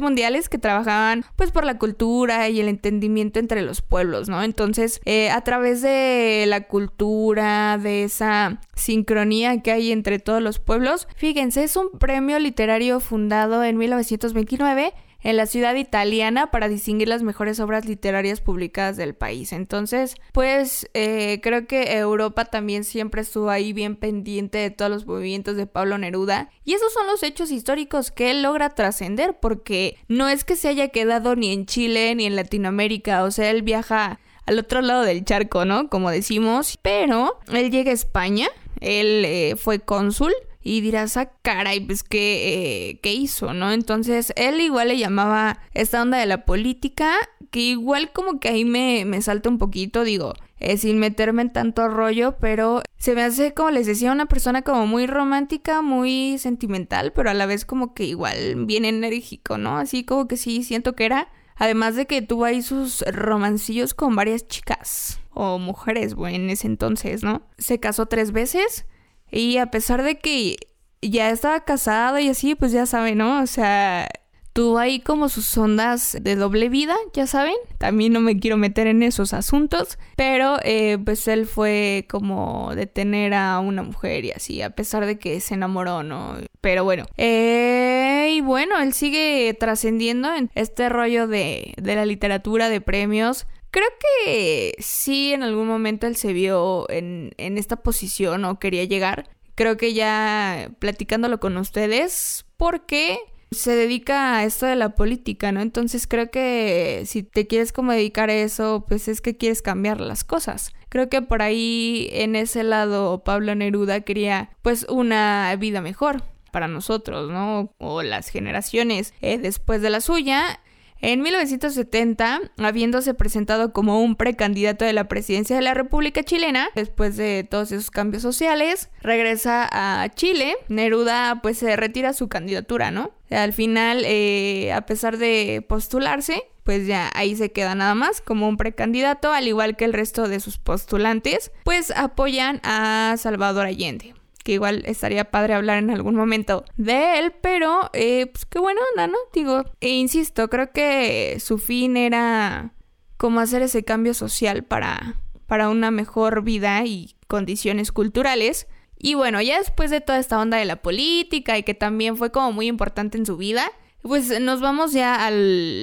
mundiales 0.00 0.48
que 0.48 0.58
trabajaban 0.58 1.24
pues 1.36 1.50
por 1.50 1.64
la 1.64 1.78
cultura 1.78 2.48
y 2.48 2.60
el 2.60 2.68
entendimiento 2.68 3.38
entre 3.38 3.62
los 3.62 3.82
pueblos, 3.82 4.28
¿no? 4.28 4.42
Entonces, 4.42 5.00
a 5.32 5.40
través 5.42 5.82
de 5.82 6.44
la 6.46 6.66
cultura, 6.68 7.78
de 7.78 8.04
esa 8.04 8.60
sincronía 8.74 9.62
que 9.62 9.72
hay 9.72 9.92
entre 9.92 10.18
todos 10.18 10.42
los 10.42 10.58
pueblos. 10.58 11.08
Fíjense, 11.16 11.64
es 11.64 11.76
un 11.76 11.98
premio 11.98 12.38
literario 12.38 13.00
fundado 13.00 13.64
en 13.64 13.76
1929 13.76 14.92
en 15.22 15.36
la 15.36 15.46
ciudad 15.46 15.74
italiana 15.74 16.50
para 16.50 16.68
distinguir 16.68 17.08
las 17.08 17.22
mejores 17.22 17.60
obras 17.60 17.84
literarias 17.86 18.40
publicadas 18.40 18.96
del 18.96 19.14
país. 19.14 19.52
Entonces, 19.52 20.14
pues 20.32 20.88
eh, 20.94 21.40
creo 21.42 21.66
que 21.66 21.96
Europa 21.98 22.44
también 22.44 22.84
siempre 22.84 23.22
estuvo 23.22 23.50
ahí 23.50 23.72
bien 23.72 23.96
pendiente 23.96 24.58
de 24.58 24.70
todos 24.70 24.90
los 24.90 25.06
movimientos 25.06 25.56
de 25.56 25.66
Pablo 25.66 25.98
Neruda. 25.98 26.50
Y 26.64 26.74
esos 26.74 26.92
son 26.92 27.06
los 27.06 27.22
hechos 27.22 27.50
históricos 27.50 28.10
que 28.10 28.30
él 28.30 28.42
logra 28.42 28.70
trascender 28.70 29.38
porque 29.40 29.96
no 30.08 30.28
es 30.28 30.44
que 30.44 30.56
se 30.56 30.68
haya 30.68 30.88
quedado 30.88 31.34
ni 31.36 31.52
en 31.52 31.66
Chile 31.66 32.14
ni 32.14 32.26
en 32.26 32.36
Latinoamérica, 32.36 33.24
o 33.24 33.30
sea, 33.30 33.50
él 33.50 33.62
viaja 33.62 34.20
al 34.46 34.58
otro 34.58 34.80
lado 34.80 35.02
del 35.02 35.24
charco, 35.24 35.64
¿no? 35.64 35.88
Como 35.90 36.10
decimos. 36.10 36.78
Pero 36.80 37.38
él 37.52 37.70
llega 37.70 37.90
a 37.90 37.94
España, 37.94 38.48
él 38.80 39.24
eh, 39.26 39.54
fue 39.56 39.80
cónsul. 39.80 40.32
Y 40.68 40.82
dirás, 40.82 41.16
ah, 41.16 41.30
caray, 41.40 41.80
pues 41.80 42.02
¿qué, 42.02 42.90
eh, 42.90 43.00
qué 43.00 43.14
hizo, 43.14 43.54
¿no? 43.54 43.72
Entonces, 43.72 44.34
él 44.36 44.60
igual 44.60 44.88
le 44.88 44.98
llamaba 44.98 45.60
esta 45.72 46.02
onda 46.02 46.18
de 46.18 46.26
la 46.26 46.44
política, 46.44 47.14
que 47.50 47.60
igual 47.60 48.12
como 48.12 48.38
que 48.38 48.50
ahí 48.50 48.66
me, 48.66 49.06
me 49.06 49.22
salta 49.22 49.48
un 49.48 49.56
poquito, 49.56 50.04
digo, 50.04 50.34
eh, 50.60 50.76
sin 50.76 50.98
meterme 50.98 51.40
en 51.40 51.54
tanto 51.54 51.88
rollo, 51.88 52.36
pero 52.38 52.82
se 52.98 53.14
me 53.14 53.22
hace, 53.22 53.54
como 53.54 53.70
les 53.70 53.86
decía, 53.86 54.12
una 54.12 54.26
persona 54.26 54.60
como 54.60 54.86
muy 54.86 55.06
romántica, 55.06 55.80
muy 55.80 56.36
sentimental, 56.36 57.14
pero 57.14 57.30
a 57.30 57.34
la 57.34 57.46
vez 57.46 57.64
como 57.64 57.94
que 57.94 58.04
igual 58.04 58.66
bien 58.66 58.84
enérgico, 58.84 59.56
¿no? 59.56 59.78
Así 59.78 60.04
como 60.04 60.28
que 60.28 60.36
sí, 60.36 60.64
siento 60.64 60.94
que 60.94 61.06
era 61.06 61.28
Además 61.60 61.96
de 61.96 62.06
que 62.06 62.22
tuvo 62.22 62.44
ahí 62.44 62.62
sus 62.62 63.02
romancillos 63.10 63.92
con 63.92 64.14
varias 64.14 64.46
chicas 64.46 65.18
o 65.34 65.58
mujeres, 65.58 66.14
bueno, 66.14 66.36
en 66.36 66.50
ese 66.50 66.68
entonces, 66.68 67.24
¿no? 67.24 67.42
Se 67.58 67.80
casó 67.80 68.06
tres 68.06 68.30
veces 68.30 68.86
y 69.30 69.58
a 69.58 69.66
pesar 69.66 70.02
de 70.02 70.18
que 70.18 70.56
ya 71.02 71.30
estaba 71.30 71.64
casado 71.64 72.18
y 72.18 72.28
así, 72.28 72.54
pues 72.54 72.72
ya 72.72 72.86
saben, 72.86 73.18
¿no? 73.18 73.42
O 73.42 73.46
sea, 73.46 74.08
tuvo 74.52 74.78
ahí 74.78 74.98
como 74.98 75.28
sus 75.28 75.56
ondas 75.56 76.16
de 76.20 76.34
doble 76.34 76.68
vida, 76.68 76.96
ya 77.12 77.26
saben. 77.26 77.54
También 77.78 78.12
no 78.12 78.20
me 78.20 78.40
quiero 78.40 78.56
meter 78.56 78.88
en 78.88 79.02
esos 79.04 79.32
asuntos, 79.32 79.98
pero 80.16 80.56
eh, 80.64 80.98
pues 81.04 81.28
él 81.28 81.46
fue 81.46 82.06
como 82.10 82.74
de 82.74 82.86
tener 82.86 83.34
a 83.34 83.60
una 83.60 83.84
mujer 83.84 84.24
y 84.24 84.32
así, 84.32 84.62
a 84.62 84.70
pesar 84.70 85.06
de 85.06 85.18
que 85.18 85.40
se 85.40 85.54
enamoró, 85.54 86.02
¿no? 86.02 86.36
Pero 86.60 86.82
bueno, 86.82 87.06
eh 87.16 88.08
y 88.30 88.40
bueno, 88.40 88.78
él 88.80 88.92
sigue 88.92 89.56
trascendiendo 89.58 90.34
en 90.34 90.50
este 90.54 90.88
rollo 90.88 91.26
de, 91.26 91.74
de 91.76 91.94
la 91.94 92.06
literatura, 92.06 92.68
de 92.68 92.80
premios. 92.80 93.46
Creo 93.70 93.88
que 94.00 94.74
sí, 94.78 95.32
en 95.32 95.42
algún 95.42 95.66
momento 95.66 96.06
él 96.06 96.16
se 96.16 96.32
vio 96.32 96.88
en, 96.90 97.32
en 97.36 97.58
esta 97.58 97.76
posición 97.76 98.44
o 98.44 98.58
quería 98.58 98.84
llegar. 98.84 99.28
Creo 99.54 99.76
que 99.76 99.92
ya 99.92 100.70
platicándolo 100.78 101.40
con 101.40 101.56
ustedes, 101.56 102.46
porque 102.56 103.18
se 103.50 103.74
dedica 103.74 104.36
a 104.36 104.44
esto 104.44 104.66
de 104.66 104.76
la 104.76 104.90
política, 104.90 105.52
¿no? 105.52 105.60
Entonces 105.60 106.06
creo 106.06 106.30
que 106.30 107.02
si 107.06 107.22
te 107.22 107.46
quieres 107.46 107.72
como 107.72 107.92
dedicar 107.92 108.30
a 108.30 108.34
eso, 108.34 108.84
pues 108.86 109.08
es 109.08 109.20
que 109.20 109.36
quieres 109.36 109.62
cambiar 109.62 110.00
las 110.00 110.24
cosas. 110.24 110.72
Creo 110.88 111.08
que 111.08 111.22
por 111.22 111.42
ahí 111.42 112.08
en 112.12 112.36
ese 112.36 112.62
lado 112.62 113.22
Pablo 113.24 113.54
Neruda 113.54 114.00
quería 114.02 114.50
pues 114.62 114.86
una 114.88 115.54
vida 115.56 115.80
mejor 115.80 116.22
para 116.50 116.68
nosotros, 116.68 117.30
¿no? 117.30 117.74
O 117.78 118.02
las 118.02 118.28
generaciones 118.28 119.14
eh, 119.20 119.38
después 119.38 119.82
de 119.82 119.90
la 119.90 120.00
suya. 120.00 120.60
En 121.00 121.22
1970, 121.22 122.40
habiéndose 122.56 123.14
presentado 123.14 123.72
como 123.72 124.02
un 124.02 124.16
precandidato 124.16 124.84
de 124.84 124.92
la 124.92 125.06
presidencia 125.06 125.54
de 125.54 125.62
la 125.62 125.74
República 125.74 126.24
Chilena, 126.24 126.70
después 126.74 127.16
de 127.16 127.46
todos 127.48 127.70
esos 127.70 127.90
cambios 127.90 128.22
sociales, 128.22 128.90
regresa 129.00 129.68
a 129.70 130.08
Chile. 130.10 130.56
Neruda 130.68 131.40
pues 131.40 131.58
se 131.58 131.76
retira 131.76 132.12
su 132.12 132.28
candidatura, 132.28 132.90
¿no? 132.90 133.12
Al 133.30 133.52
final, 133.52 134.02
eh, 134.04 134.72
a 134.72 134.82
pesar 134.86 135.18
de 135.18 135.64
postularse, 135.68 136.42
pues 136.64 136.86
ya 136.86 137.10
ahí 137.14 137.36
se 137.36 137.52
queda 137.52 137.74
nada 137.74 137.94
más 137.94 138.20
como 138.20 138.48
un 138.48 138.56
precandidato, 138.56 139.32
al 139.32 139.46
igual 139.46 139.76
que 139.76 139.84
el 139.84 139.92
resto 139.92 140.28
de 140.28 140.40
sus 140.40 140.58
postulantes, 140.58 141.52
pues 141.64 141.92
apoyan 141.92 142.60
a 142.64 143.14
Salvador 143.18 143.66
Allende 143.66 144.17
que 144.48 144.54
igual 144.54 144.82
estaría 144.86 145.30
padre 145.30 145.52
hablar 145.52 145.76
en 145.76 145.90
algún 145.90 146.14
momento 146.14 146.64
de 146.78 147.18
él, 147.18 147.34
pero 147.42 147.90
eh, 147.92 148.28
pues 148.32 148.46
qué 148.46 148.58
buena 148.58 148.80
onda, 148.92 149.06
¿no? 149.06 149.18
Digo, 149.34 149.64
e 149.82 149.90
insisto, 149.90 150.48
creo 150.48 150.72
que 150.72 151.36
su 151.38 151.58
fin 151.58 151.98
era 151.98 152.72
cómo 153.18 153.40
hacer 153.40 153.60
ese 153.60 153.84
cambio 153.84 154.14
social 154.14 154.64
para, 154.64 155.20
para 155.46 155.68
una 155.68 155.90
mejor 155.90 156.44
vida 156.44 156.82
y 156.86 157.14
condiciones 157.26 157.92
culturales. 157.92 158.68
Y 158.96 159.12
bueno, 159.12 159.42
ya 159.42 159.58
después 159.58 159.90
de 159.90 160.00
toda 160.00 160.18
esta 160.18 160.40
onda 160.40 160.56
de 160.56 160.64
la 160.64 160.80
política 160.80 161.58
y 161.58 161.62
que 161.62 161.74
también 161.74 162.16
fue 162.16 162.32
como 162.32 162.50
muy 162.50 162.68
importante 162.68 163.18
en 163.18 163.26
su 163.26 163.36
vida, 163.36 163.70
pues 164.02 164.40
nos 164.40 164.60
vamos 164.60 164.92
ya 164.92 165.26
a 165.26 165.30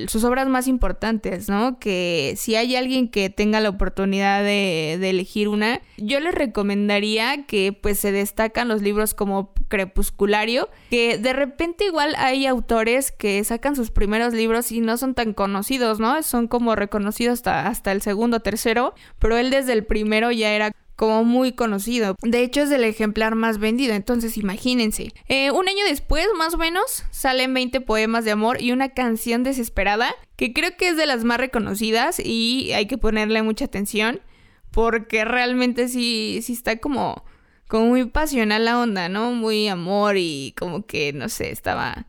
sus 0.07 0.23
obras 0.23 0.47
más 0.47 0.67
importantes, 0.67 1.49
¿no? 1.49 1.79
Que 1.79 2.33
si 2.37 2.55
hay 2.55 2.75
alguien 2.75 3.09
que 3.09 3.29
tenga 3.29 3.59
la 3.59 3.69
oportunidad 3.69 4.43
de, 4.43 4.97
de, 4.99 5.09
elegir 5.09 5.47
una, 5.47 5.81
yo 5.97 6.19
les 6.19 6.33
recomendaría 6.33 7.45
que 7.45 7.73
pues 7.73 7.99
se 7.99 8.11
destacan 8.11 8.67
los 8.67 8.81
libros 8.81 9.13
como 9.13 9.53
Crepusculario, 9.67 10.69
que 10.89 11.17
de 11.17 11.33
repente 11.33 11.85
igual 11.85 12.15
hay 12.17 12.45
autores 12.45 13.11
que 13.11 13.43
sacan 13.43 13.75
sus 13.75 13.91
primeros 13.91 14.33
libros 14.33 14.71
y 14.71 14.81
no 14.81 14.97
son 14.97 15.13
tan 15.13 15.33
conocidos, 15.33 15.99
¿no? 15.99 16.21
Son 16.23 16.47
como 16.47 16.75
reconocidos 16.75 17.39
hasta, 17.39 17.67
hasta 17.67 17.91
el 17.91 18.01
segundo 18.01 18.39
tercero, 18.39 18.93
pero 19.19 19.37
él 19.37 19.49
desde 19.49 19.73
el 19.73 19.85
primero 19.85 20.31
ya 20.31 20.51
era 20.51 20.71
como 20.95 21.23
muy 21.23 21.53
conocido. 21.53 22.15
De 22.21 22.41
hecho, 22.41 22.61
es 22.61 22.71
el 22.71 22.83
ejemplar 22.83 23.35
más 23.35 23.57
vendido, 23.57 23.93
entonces 23.93 24.37
imagínense. 24.37 25.11
Eh, 25.27 25.51
un 25.51 25.67
año 25.67 25.83
después, 25.87 26.27
más 26.37 26.53
o 26.53 26.57
menos, 26.57 27.03
salen 27.11 27.53
20 27.53 27.81
poemas 27.81 28.25
de 28.25 28.31
amor 28.31 28.61
y 28.61 28.71
una 28.71 28.89
canción 28.89 29.43
desesperada, 29.43 30.15
que 30.35 30.53
creo 30.53 30.75
que 30.77 30.89
es 30.89 30.97
de 30.97 31.05
las 31.05 31.23
más 31.23 31.37
reconocidas 31.37 32.19
y 32.19 32.71
hay 32.73 32.87
que 32.87 32.97
ponerle 32.97 33.41
mucha 33.43 33.65
atención, 33.65 34.21
porque 34.71 35.25
realmente 35.25 35.87
sí, 35.87 36.39
sí 36.41 36.53
está 36.53 36.77
como, 36.77 37.25
como 37.67 37.87
muy 37.87 38.05
pasional 38.05 38.65
la 38.65 38.79
onda, 38.79 39.09
¿no? 39.09 39.31
Muy 39.31 39.67
amor 39.67 40.15
y 40.17 40.53
como 40.57 40.85
que, 40.85 41.13
no 41.13 41.29
sé, 41.29 41.51
estaba... 41.51 42.07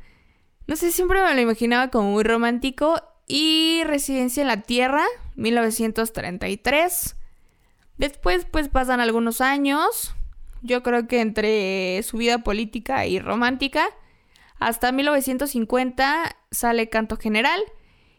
No 0.69 0.75
sé, 0.75 0.91
siempre 0.91 1.23
me 1.23 1.33
lo 1.33 1.41
imaginaba 1.41 1.91
como 1.91 2.11
muy 2.11 2.25
romántico. 2.25 3.01
Y 3.29 3.83
Residencia 3.85 4.41
en 4.41 4.49
la 4.49 4.63
Tierra, 4.63 5.05
1933. 5.37 7.17
Después 7.99 8.47
pues 8.51 8.69
pasan 8.69 9.01
algunos 9.01 9.41
años, 9.41 10.15
yo 10.63 10.83
creo 10.83 11.09
que 11.09 11.21
entre 11.21 12.03
su 12.03 12.19
vida 12.19 12.39
política 12.39 13.07
y 13.07 13.19
romántica, 13.19 13.87
hasta 14.59 14.93
1950 14.93 16.37
sale 16.51 16.89
Canto 16.89 17.17
General 17.17 17.61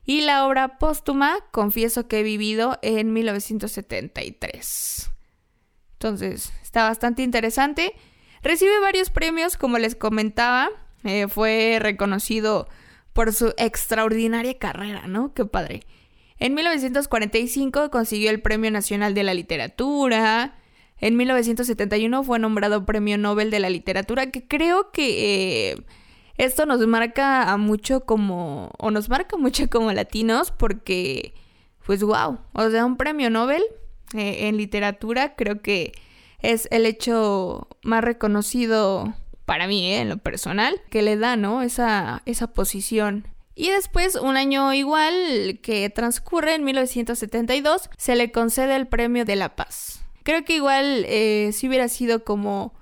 y 0.05 0.21
la 0.21 0.47
obra 0.47 0.77
póstuma 0.77 1.39
Confieso 1.51 2.07
que 2.07 2.21
he 2.21 2.23
vivido 2.23 2.79
en 2.81 3.11
1973. 3.13 5.11
Entonces, 5.93 6.53
está 6.63 6.83
bastante 6.83 7.23
interesante. 7.23 7.93
Recibe 8.43 8.79
varios 8.79 9.09
premios, 9.09 9.57
como 9.57 9.79
les 9.79 9.95
comentaba. 9.95 10.69
Eh, 11.03 11.27
fue 11.27 11.79
reconocido 11.81 12.67
por 13.13 13.33
su 13.33 13.53
extraordinaria 13.57 14.57
carrera, 14.59 15.07
¿no? 15.07 15.33
Qué 15.33 15.45
padre. 15.45 15.81
En 16.39 16.53
1945 16.53 17.89
consiguió 17.89 18.29
el 18.29 18.41
Premio 18.41 18.69
Nacional 18.71 19.13
de 19.13 19.23
la 19.23 19.33
Literatura. 19.33 20.55
En 20.99 21.15
1971 21.15 22.23
fue 22.23 22.39
nombrado 22.39 22.85
Premio 22.85 23.17
Nobel 23.17 23.51
de 23.51 23.59
la 23.59 23.69
Literatura, 23.69 24.31
que 24.31 24.47
creo 24.47 24.91
que 24.91 25.71
eh, 25.71 25.85
esto 26.37 26.65
nos 26.65 26.85
marca 26.87 27.51
a 27.51 27.57
mucho 27.57 28.05
como, 28.05 28.71
o 28.77 28.91
nos 28.91 29.09
marca 29.09 29.37
mucho 29.37 29.69
como 29.69 29.91
latinos, 29.91 30.51
porque, 30.51 31.33
pues 31.85 32.03
wow, 32.03 32.39
o 32.53 32.69
sea, 32.69 32.85
un 32.85 32.97
premio 32.97 33.29
Nobel 33.29 33.63
eh, 34.13 34.47
en 34.47 34.57
literatura 34.57 35.35
creo 35.35 35.61
que 35.61 35.91
es 36.39 36.67
el 36.71 36.85
hecho 36.85 37.67
más 37.83 38.03
reconocido 38.03 39.13
para 39.45 39.67
mí, 39.67 39.91
eh, 39.91 40.01
en 40.01 40.09
lo 40.09 40.17
personal, 40.17 40.81
que 40.89 41.01
le 41.01 41.17
da, 41.17 41.35
¿no? 41.35 41.61
Esa, 41.61 42.21
esa 42.25 42.47
posición 42.47 43.27
y 43.59 43.71
después, 43.71 44.13
un 44.13 44.37
año 44.37 44.71
igual 44.75 45.59
que 45.63 45.89
transcurre 45.89 46.53
en 46.53 46.63
1972, 46.63 47.89
se 47.97 48.15
le 48.15 48.31
concede 48.31 48.75
el 48.75 48.87
Premio 48.87 49.25
de 49.25 49.35
la 49.35 49.55
Paz. 49.55 50.05
Creo 50.21 50.45
que 50.45 50.57
igual 50.57 51.03
eh, 51.07 51.49
si 51.53 51.67
hubiera 51.67 51.87
sido 51.87 52.23
como 52.23 52.75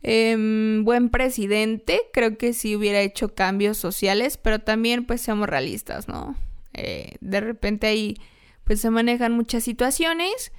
em, 0.00 0.84
buen 0.84 1.08
presidente, 1.08 2.02
creo 2.12 2.38
que 2.38 2.52
sí 2.52 2.76
hubiera 2.76 3.00
hecho 3.00 3.34
cambios 3.34 3.78
sociales, 3.78 4.36
pero 4.36 4.60
también 4.60 5.06
pues 5.06 5.22
seamos 5.22 5.48
realistas, 5.48 6.06
¿no? 6.06 6.36
Eh, 6.72 7.16
de 7.20 7.40
repente 7.40 7.88
ahí 7.88 8.16
pues 8.62 8.80
se 8.80 8.90
manejan 8.90 9.32
muchas 9.32 9.64
situaciones 9.64 10.52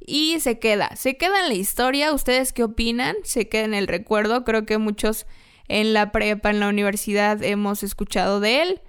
y 0.00 0.40
se 0.40 0.58
queda, 0.58 0.96
se 0.96 1.18
queda 1.18 1.42
en 1.42 1.48
la 1.48 1.54
historia, 1.54 2.14
¿ustedes 2.14 2.54
qué 2.54 2.62
opinan? 2.62 3.16
Se 3.22 3.50
queda 3.50 3.64
en 3.64 3.74
el 3.74 3.86
recuerdo, 3.86 4.44
creo 4.44 4.64
que 4.64 4.78
muchos 4.78 5.26
en 5.68 5.92
la 5.92 6.10
prepa, 6.10 6.48
en 6.48 6.60
la 6.60 6.68
universidad 6.68 7.42
hemos 7.42 7.82
escuchado 7.82 8.40
de 8.40 8.62
él. 8.62 8.80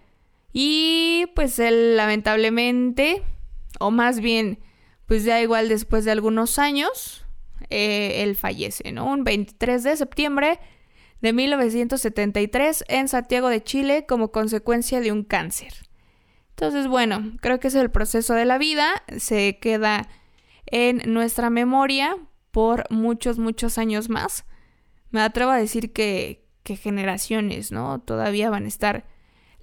Y 0.58 1.26
pues 1.36 1.60
él 1.60 1.98
lamentablemente, 1.98 3.22
o 3.78 3.92
más 3.92 4.22
bien, 4.22 4.60
pues 5.06 5.26
ya 5.26 5.42
igual 5.42 5.68
después 5.68 6.06
de 6.06 6.12
algunos 6.12 6.60
años, 6.60 7.26
eh, 7.70 8.24
él 8.24 8.38
fallece, 8.38 8.94
¿no? 8.94 9.06
Un 9.12 9.26
23 9.26 9.84
de 9.84 9.98
septiembre 9.98 10.62
de 11.20 11.34
1973 11.34 12.86
en 12.88 13.10
Santiago 13.10 13.50
de 13.50 13.64
Chile 13.64 14.06
como 14.08 14.32
consecuencia 14.32 15.02
de 15.02 15.12
un 15.12 15.26
cáncer. 15.26 15.74
Entonces, 16.52 16.88
bueno, 16.88 17.34
creo 17.42 17.60
que 17.60 17.68
es 17.68 17.76
el 17.76 17.92
proceso 17.92 18.34
de 18.34 18.46
la 18.46 18.58
vida, 18.58 19.04
se 19.18 19.60
queda 19.60 20.08
en 20.68 21.02
nuestra 21.14 21.50
memoria 21.50 22.16
por 22.52 22.90
muchos, 22.90 23.40
muchos 23.40 23.78
años 23.78 24.08
más. 24.08 24.46
Me 25.10 25.20
atrevo 25.20 25.52
a 25.52 25.58
decir 25.58 25.92
que, 25.92 26.48
que 26.64 26.78
generaciones, 26.78 27.74
¿no? 27.74 28.00
Todavía 28.00 28.50
van 28.50 28.64
a 28.64 28.70
estar 28.70 29.15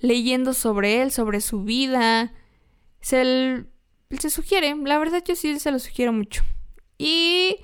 leyendo 0.03 0.53
sobre 0.53 1.01
él, 1.01 1.11
sobre 1.11 1.41
su 1.41 1.63
vida. 1.63 2.35
Se, 3.01 3.65
se 4.19 4.31
sugiere, 4.31 4.77
la 4.77 4.99
verdad 4.99 5.23
yo 5.25 5.35
sí 5.35 5.59
se 5.59 5.71
lo 5.71 5.79
sugiero 5.79 6.13
mucho. 6.13 6.43
Y 6.99 7.57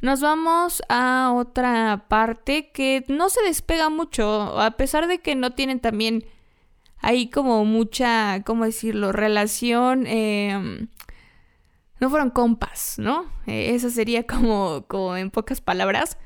nos 0.00 0.20
vamos 0.20 0.82
a 0.88 1.32
otra 1.34 2.06
parte 2.08 2.70
que 2.70 3.04
no 3.08 3.28
se 3.30 3.42
despega 3.42 3.88
mucho, 3.88 4.60
a 4.60 4.72
pesar 4.72 5.08
de 5.08 5.18
que 5.18 5.34
no 5.34 5.52
tienen 5.52 5.80
también 5.80 6.24
ahí 6.98 7.28
como 7.28 7.64
mucha, 7.64 8.42
¿cómo 8.44 8.64
decirlo?, 8.64 9.12
relación. 9.12 10.06
Em, 10.06 10.88
no 12.00 12.10
fueron 12.10 12.30
compas, 12.30 12.98
¿no? 12.98 13.26
Eh, 13.46 13.74
eso 13.74 13.90
sería 13.90 14.26
como, 14.26 14.84
como 14.88 15.16
en 15.16 15.30
pocas 15.30 15.60
palabras. 15.60 16.18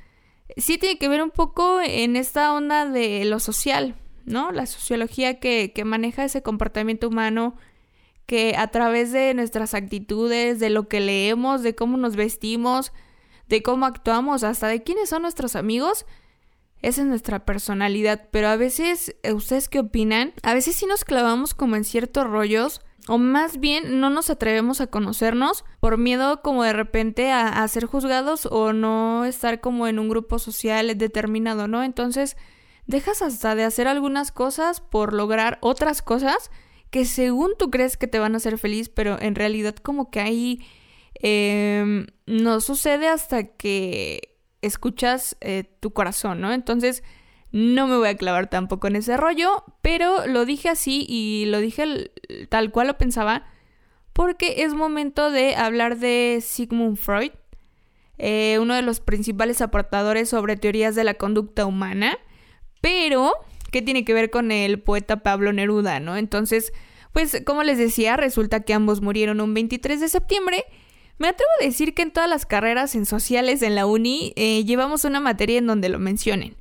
Sí 0.56 0.78
tiene 0.78 0.98
que 0.98 1.08
ver 1.08 1.22
un 1.22 1.30
poco 1.30 1.80
en 1.82 2.16
esta 2.16 2.52
onda 2.54 2.86
de 2.86 3.24
lo 3.24 3.40
social, 3.40 3.94
¿no? 4.26 4.52
La 4.52 4.66
sociología 4.66 5.40
que, 5.40 5.72
que 5.74 5.84
maneja 5.84 6.24
ese 6.24 6.42
comportamiento 6.42 7.08
humano 7.08 7.56
que 8.26 8.56
a 8.56 8.68
través 8.68 9.12
de 9.12 9.32
nuestras 9.34 9.72
actitudes, 9.72 10.58
de 10.58 10.68
lo 10.68 10.88
que 10.88 11.00
leemos, 11.00 11.62
de 11.62 11.74
cómo 11.74 11.96
nos 11.96 12.16
vestimos, 12.16 12.92
de 13.48 13.62
cómo 13.62 13.86
actuamos, 13.86 14.42
hasta 14.42 14.66
de 14.66 14.82
quiénes 14.82 15.08
son 15.08 15.22
nuestros 15.22 15.54
amigos, 15.54 16.04
esa 16.82 17.02
es 17.02 17.06
nuestra 17.06 17.44
personalidad. 17.44 18.28
Pero 18.32 18.48
a 18.48 18.56
veces, 18.56 19.14
eh, 19.22 19.32
¿ustedes 19.32 19.68
qué 19.68 19.78
opinan? 19.78 20.34
A 20.42 20.54
veces 20.54 20.76
sí 20.76 20.86
nos 20.86 21.04
clavamos 21.04 21.54
como 21.54 21.76
en 21.76 21.84
ciertos 21.84 22.26
rollos, 22.26 22.80
o 23.08 23.18
más 23.18 23.60
bien 23.60 24.00
no 24.00 24.10
nos 24.10 24.30
atrevemos 24.30 24.80
a 24.80 24.88
conocernos 24.88 25.64
por 25.78 25.96
miedo 25.96 26.42
como 26.42 26.64
de 26.64 26.72
repente 26.72 27.30
a, 27.30 27.62
a 27.62 27.68
ser 27.68 27.86
juzgados 27.86 28.46
o 28.46 28.72
no 28.72 29.24
estar 29.24 29.60
como 29.60 29.86
en 29.86 30.00
un 30.00 30.08
grupo 30.08 30.40
social 30.40 30.98
determinado, 30.98 31.68
¿no? 31.68 31.84
Entonces, 31.84 32.36
dejas 32.86 33.22
hasta 33.22 33.54
de 33.54 33.64
hacer 33.64 33.88
algunas 33.88 34.32
cosas 34.32 34.80
por 34.80 35.12
lograr 35.12 35.58
otras 35.60 36.02
cosas 36.02 36.50
que 36.90 37.04
según 37.04 37.52
tú 37.58 37.70
crees 37.70 37.96
que 37.96 38.06
te 38.06 38.18
van 38.18 38.34
a 38.34 38.36
hacer 38.38 38.58
feliz, 38.58 38.88
pero 38.88 39.20
en 39.20 39.34
realidad 39.34 39.74
como 39.76 40.10
que 40.10 40.20
ahí 40.20 40.64
em, 41.14 42.06
no 42.26 42.60
sucede 42.60 43.08
hasta 43.08 43.44
que 43.44 44.36
escuchas 44.62 45.36
eh, 45.40 45.64
tu 45.80 45.92
corazón, 45.92 46.40
¿no? 46.40 46.52
Entonces 46.52 47.02
no 47.52 47.86
me 47.86 47.96
voy 47.96 48.08
a 48.08 48.16
clavar 48.16 48.48
tampoco 48.48 48.86
en 48.86 48.96
ese 48.96 49.16
rollo, 49.16 49.64
pero 49.82 50.26
lo 50.26 50.44
dije 50.44 50.68
así 50.68 51.06
y 51.08 51.46
lo 51.46 51.60
dije 51.60 52.10
tal 52.48 52.70
cual 52.70 52.88
lo 52.88 52.98
pensaba, 52.98 53.46
porque 54.12 54.62
es 54.62 54.74
momento 54.74 55.30
de 55.30 55.56
hablar 55.56 55.98
de 55.98 56.40
Sigmund 56.42 56.96
Freud, 56.96 57.32
eh, 58.18 58.58
uno 58.60 58.74
de 58.74 58.82
los 58.82 59.00
principales 59.00 59.60
aportadores 59.60 60.28
sobre 60.28 60.56
teorías 60.56 60.94
de 60.94 61.04
la 61.04 61.14
conducta 61.14 61.66
humana. 61.66 62.18
Pero, 62.86 63.32
¿qué 63.72 63.82
tiene 63.82 64.04
que 64.04 64.14
ver 64.14 64.30
con 64.30 64.52
el 64.52 64.78
poeta 64.78 65.16
Pablo 65.16 65.52
Neruda, 65.52 65.98
no? 65.98 66.16
Entonces, 66.16 66.72
pues, 67.12 67.42
como 67.44 67.64
les 67.64 67.78
decía, 67.78 68.16
resulta 68.16 68.60
que 68.60 68.74
ambos 68.74 69.00
murieron 69.00 69.40
un 69.40 69.54
23 69.54 70.00
de 70.00 70.08
septiembre. 70.08 70.64
Me 71.18 71.26
atrevo 71.26 71.50
a 71.60 71.64
decir 71.64 71.94
que 71.94 72.02
en 72.02 72.12
todas 72.12 72.30
las 72.30 72.46
carreras 72.46 72.94
en 72.94 73.04
sociales 73.04 73.62
en 73.62 73.74
la 73.74 73.86
uni 73.86 74.32
eh, 74.36 74.62
llevamos 74.64 75.04
una 75.04 75.18
materia 75.18 75.58
en 75.58 75.66
donde 75.66 75.88
lo 75.88 75.98
mencionen. 75.98 76.54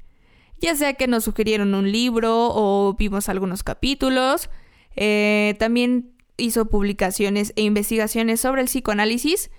Ya 0.60 0.74
sea 0.74 0.96
que 0.96 1.06
nos 1.06 1.26
sugirieron 1.26 1.76
un 1.76 1.92
libro 1.92 2.50
o 2.56 2.96
vimos 2.98 3.30
algunos 3.30 3.62
capítulos. 3.62 4.50
Eh, 4.96 5.54
también 5.60 6.10
hizo 6.38 6.66
publicaciones 6.66 7.54
e 7.56 7.62
investigaciones 7.62 8.40
sobre 8.40 8.62
el 8.62 8.68
psicoanálisis, 8.68 9.52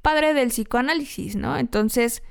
padre 0.00 0.32
del 0.32 0.48
psicoanálisis, 0.48 1.36
¿no? 1.36 1.58
Entonces, 1.58 2.22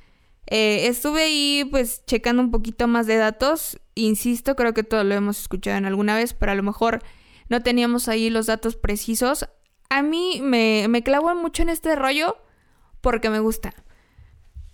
eh, 0.47 0.87
estuve 0.87 1.23
ahí 1.23 1.67
pues 1.69 2.05
checando 2.05 2.41
un 2.41 2.51
poquito 2.51 2.87
más 2.87 3.07
de 3.07 3.17
datos. 3.17 3.79
Insisto, 3.95 4.55
creo 4.55 4.73
que 4.73 4.83
todo 4.83 5.03
lo 5.03 5.15
hemos 5.15 5.39
escuchado 5.39 5.77
en 5.77 5.85
alguna 5.85 6.15
vez, 6.15 6.33
pero 6.33 6.51
a 6.51 6.55
lo 6.55 6.63
mejor 6.63 7.01
no 7.49 7.61
teníamos 7.61 8.07
ahí 8.07 8.29
los 8.29 8.47
datos 8.47 8.75
precisos. 8.75 9.47
a 9.89 10.01
mí 10.01 10.41
me, 10.41 10.87
me 10.89 11.03
clavo 11.03 11.33
mucho 11.35 11.61
en 11.61 11.69
este 11.69 11.95
rollo 11.95 12.37
porque 13.01 13.29
me 13.29 13.39
gusta. 13.39 13.73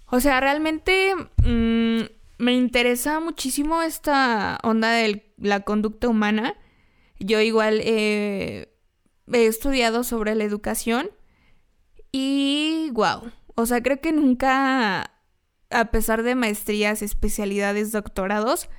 O 0.07 0.19
sea, 0.19 0.39
realmente 0.39 1.13
mm, 1.43 2.01
me 2.37 2.53
interesa 2.53 3.19
muchísimo 3.19 3.81
esta 3.81 4.59
onda 4.63 4.91
de 4.91 5.33
la 5.37 5.61
conducta 5.61 6.07
humana. 6.07 6.55
Yo 7.19 7.39
igual 7.41 7.81
he 7.81 8.67
estudiado 9.31 10.03
sobre 10.03 10.35
la 10.35 10.43
educación 10.43 11.09
y 12.11 12.89
wow, 12.91 13.31
o 13.55 13.65
sea, 13.65 13.81
creo 13.81 14.01
que 14.01 14.11
nunca, 14.11 15.11
a 15.71 15.85
pesar 15.91 16.23
de 16.23 16.35
maestrías, 16.35 17.01
especialidades, 17.01 17.91
doctorados, 17.91 18.69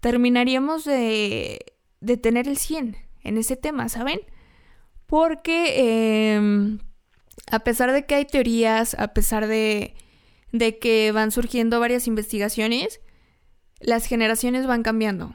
terminaríamos 0.00 0.84
de, 0.84 1.58
de 2.00 2.16
tener 2.16 2.48
el 2.48 2.56
100 2.56 2.96
en 3.22 3.38
ese 3.38 3.56
tema, 3.56 3.88
¿saben? 3.88 4.20
Porque 5.06 6.34
em, 6.34 6.78
a 7.50 7.60
pesar 7.60 7.92
de 7.92 8.06
que 8.06 8.14
hay 8.14 8.24
teorías, 8.24 8.94
a 8.94 9.08
pesar 9.08 9.46
de, 9.46 9.94
de 10.52 10.78
que 10.78 11.12
van 11.12 11.30
surgiendo 11.30 11.80
varias 11.80 12.06
investigaciones, 12.06 13.00
las 13.80 14.06
generaciones 14.06 14.66
van 14.66 14.82
cambiando. 14.82 15.34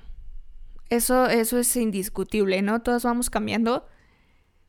Eso, 0.89 1.27
eso 1.27 1.57
es 1.57 1.75
indiscutible, 1.75 2.62
¿no? 2.62 2.81
Todas 2.81 3.03
vamos 3.03 3.29
cambiando. 3.29 3.88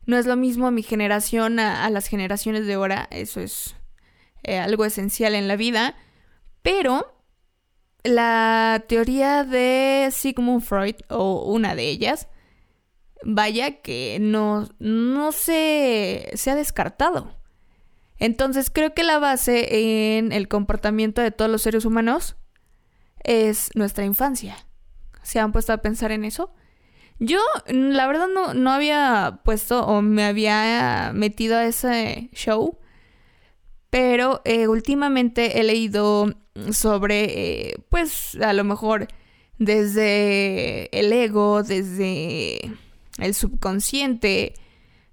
No 0.05 0.17
es 0.17 0.25
lo 0.25 0.35
mismo 0.35 0.71
mi 0.71 0.83
generación 0.83 1.59
a, 1.59 1.89
las 1.89 2.07
generaciones 2.07 2.65
de 2.65 2.73
ahora, 2.73 3.07
eso 3.11 3.39
es 3.39 3.75
eh, 4.43 4.57
algo 4.57 4.85
esencial 4.85 5.35
en 5.35 5.47
la 5.47 5.55
vida. 5.55 5.95
Pero 6.61 7.13
la 8.03 8.83
teoría 8.87 9.43
de 9.43 10.09
Sigmund 10.11 10.61
Freud, 10.61 10.95
o 11.09 11.51
una 11.51 11.75
de 11.75 11.89
ellas, 11.89 12.27
vaya 13.23 13.81
que 13.81 14.17
no, 14.19 14.69
no 14.79 15.31
se, 15.31 16.31
se 16.33 16.51
ha 16.51 16.55
descartado. 16.55 17.35
Entonces 18.19 18.71
creo 18.71 18.93
que 18.93 19.03
la 19.03 19.19
base 19.19 20.17
en 20.17 20.31
el 20.31 20.47
comportamiento 20.47 21.21
de 21.21 21.31
todos 21.31 21.51
los 21.51 21.61
seres 21.61 21.85
humanos 21.85 22.35
es 23.23 23.69
nuestra 23.75 24.05
infancia. 24.05 24.55
¿Se 25.21 25.39
han 25.39 25.51
puesto 25.51 25.73
a 25.73 25.77
pensar 25.77 26.11
en 26.11 26.23
eso? 26.23 26.53
Yo, 27.19 27.39
la 27.67 28.07
verdad, 28.07 28.27
no, 28.33 28.53
no 28.53 28.71
había 28.71 29.41
puesto 29.43 29.85
o 29.85 30.01
me 30.01 30.23
había 30.23 31.11
metido 31.13 31.57
a 31.57 31.65
ese 31.65 32.29
show, 32.33 32.79
pero 33.89 34.41
eh, 34.45 34.67
últimamente 34.67 35.59
he 35.59 35.63
leído 35.63 36.33
sobre, 36.71 37.69
eh, 37.69 37.75
pues, 37.89 38.35
a 38.35 38.53
lo 38.53 38.63
mejor 38.63 39.07
desde 39.59 40.89
el 40.97 41.11
ego, 41.13 41.63
desde 41.63 42.59
el 43.17 43.33
subconsciente, 43.33 44.53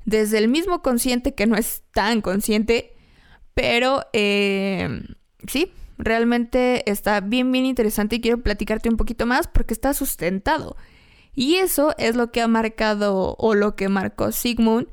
desde 0.05 0.39
el 0.39 0.49
mismo 0.49 0.83
consciente 0.83 1.35
que 1.35 1.47
no 1.47 1.57
es 1.57 1.83
tan 1.93 2.21
consciente, 2.21 2.95
pero 3.55 4.05
eh, 4.13 5.03
sí, 5.47 5.73
realmente 5.97 6.89
está 6.91 7.21
bien, 7.21 7.53
bien 7.53 7.65
interesante 7.65 8.17
y 8.17 8.21
quiero 8.21 8.43
platicarte 8.43 8.89
un 8.89 8.97
poquito 8.97 9.27
más 9.27 9.49
porque 9.49 9.75
está 9.75 9.95
sustentado. 9.95 10.77
Y 11.35 11.57
eso 11.57 11.95
es 11.99 12.15
lo 12.17 12.31
que 12.31 12.43
ha 12.43 12.49
marcado 12.49 13.35
o 13.39 13.55
lo 13.55 13.75
que 13.77 13.89
marcó 13.89 14.31
Sigmund 14.31 14.89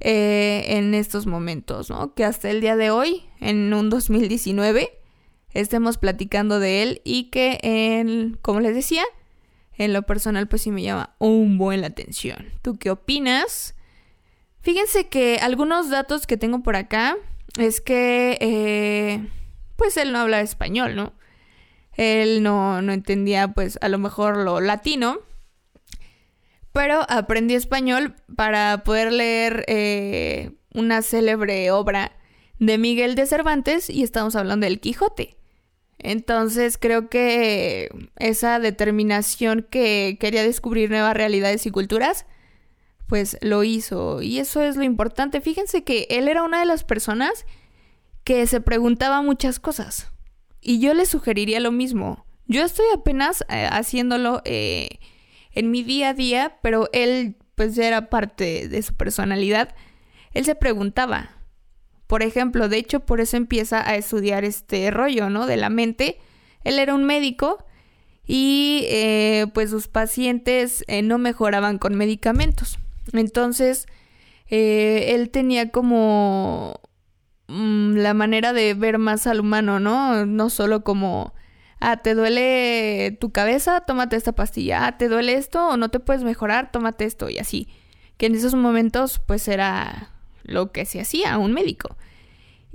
eh, 0.00 0.64
en 0.68 0.94
estos 0.94 1.26
momentos, 1.26 1.90
¿no? 1.90 2.14
Que 2.14 2.24
hasta 2.24 2.50
el 2.50 2.60
día 2.60 2.76
de 2.76 2.90
hoy, 2.90 3.24
en 3.40 3.72
un 3.72 3.90
2019, 3.90 4.90
estemos 5.52 5.98
platicando 5.98 6.60
de 6.60 6.82
él 6.82 7.00
y 7.04 7.24
que, 7.30 7.58
en, 7.62 8.38
como 8.42 8.60
les 8.60 8.74
decía, 8.74 9.04
en 9.78 9.92
lo 9.92 10.02
personal 10.02 10.48
pues 10.48 10.62
sí 10.62 10.70
me 10.70 10.82
llama 10.82 11.14
un 11.18 11.58
buen 11.58 11.80
la 11.80 11.88
atención. 11.88 12.52
¿Tú 12.62 12.78
qué 12.78 12.90
opinas? 12.90 13.74
Fíjense 14.60 15.08
que 15.08 15.38
algunos 15.40 15.90
datos 15.90 16.26
que 16.26 16.36
tengo 16.36 16.62
por 16.62 16.76
acá 16.76 17.16
es 17.58 17.80
que 17.80 18.38
eh, 18.40 19.28
pues 19.76 19.96
él 19.96 20.12
no 20.12 20.18
habla 20.18 20.40
español, 20.40 20.96
¿no? 20.96 21.12
Él 21.92 22.42
no, 22.42 22.82
no 22.82 22.92
entendía 22.92 23.48
pues 23.48 23.78
a 23.80 23.88
lo 23.88 23.98
mejor 23.98 24.36
lo 24.38 24.60
latino, 24.60 25.20
pero 26.76 27.06
aprendió 27.08 27.56
español 27.56 28.16
para 28.36 28.84
poder 28.84 29.10
leer 29.10 29.64
eh, 29.66 30.50
una 30.74 31.00
célebre 31.00 31.70
obra 31.70 32.12
de 32.58 32.76
Miguel 32.76 33.14
de 33.14 33.24
Cervantes 33.24 33.88
y 33.88 34.02
estamos 34.02 34.36
hablando 34.36 34.66
del 34.66 34.78
Quijote. 34.78 35.38
Entonces 35.96 36.76
creo 36.76 37.08
que 37.08 37.88
esa 38.16 38.58
determinación 38.58 39.66
que 39.70 40.18
quería 40.20 40.42
descubrir 40.42 40.90
nuevas 40.90 41.16
realidades 41.16 41.64
y 41.64 41.70
culturas, 41.70 42.26
pues 43.06 43.38
lo 43.40 43.64
hizo. 43.64 44.20
Y 44.20 44.38
eso 44.38 44.60
es 44.60 44.76
lo 44.76 44.84
importante. 44.84 45.40
Fíjense 45.40 45.82
que 45.82 46.06
él 46.10 46.28
era 46.28 46.42
una 46.42 46.60
de 46.60 46.66
las 46.66 46.84
personas 46.84 47.46
que 48.22 48.46
se 48.46 48.60
preguntaba 48.60 49.22
muchas 49.22 49.58
cosas. 49.60 50.10
Y 50.60 50.78
yo 50.80 50.92
le 50.92 51.06
sugeriría 51.06 51.58
lo 51.58 51.72
mismo. 51.72 52.26
Yo 52.44 52.62
estoy 52.62 52.84
apenas 52.94 53.46
eh, 53.48 53.66
haciéndolo 53.72 54.42
eh, 54.44 54.98
en 55.56 55.72
mi 55.72 55.82
día 55.82 56.10
a 56.10 56.14
día, 56.14 56.58
pero 56.62 56.88
él 56.92 57.34
pues 57.56 57.76
era 57.78 58.08
parte 58.08 58.68
de 58.68 58.82
su 58.82 58.94
personalidad. 58.94 59.74
Él 60.32 60.44
se 60.44 60.54
preguntaba, 60.54 61.30
por 62.06 62.22
ejemplo, 62.22 62.68
de 62.68 62.76
hecho, 62.76 63.00
por 63.00 63.20
eso 63.20 63.36
empieza 63.36 63.88
a 63.88 63.96
estudiar 63.96 64.44
este 64.44 64.90
rollo, 64.90 65.30
¿no? 65.30 65.46
De 65.46 65.56
la 65.56 65.70
mente. 65.70 66.18
Él 66.62 66.78
era 66.78 66.94
un 66.94 67.04
médico 67.04 67.64
y 68.26 68.84
eh, 68.88 69.46
pues 69.54 69.70
sus 69.70 69.88
pacientes 69.88 70.84
eh, 70.88 71.02
no 71.02 71.18
mejoraban 71.18 71.78
con 71.78 71.94
medicamentos. 71.96 72.78
Entonces, 73.12 73.86
eh, 74.48 75.14
él 75.14 75.30
tenía 75.30 75.70
como 75.70 76.80
mm, 77.48 77.96
la 77.96 78.14
manera 78.14 78.52
de 78.52 78.74
ver 78.74 78.98
más 78.98 79.26
al 79.26 79.40
humano, 79.40 79.80
¿no? 79.80 80.26
No 80.26 80.50
solo 80.50 80.84
como, 80.84 81.34
ah, 81.80 81.98
te 81.98 82.14
duele 82.14 83.16
tu 83.20 83.30
cabeza, 83.30 83.80
tómate 83.80 84.16
esta 84.16 84.32
pastilla, 84.32 84.86
ah, 84.86 84.98
te 84.98 85.08
duele 85.08 85.34
esto 85.34 85.68
o 85.68 85.76
no 85.76 85.90
te 85.90 86.00
puedes 86.00 86.24
mejorar, 86.24 86.72
tómate 86.72 87.04
esto 87.04 87.28
y 87.28 87.38
así. 87.38 87.68
Que 88.16 88.26
en 88.26 88.34
esos 88.34 88.54
momentos 88.54 89.20
pues 89.26 89.46
era 89.48 90.12
lo 90.42 90.72
que 90.72 90.86
se 90.86 91.00
hacía 91.00 91.38
un 91.38 91.52
médico. 91.52 91.96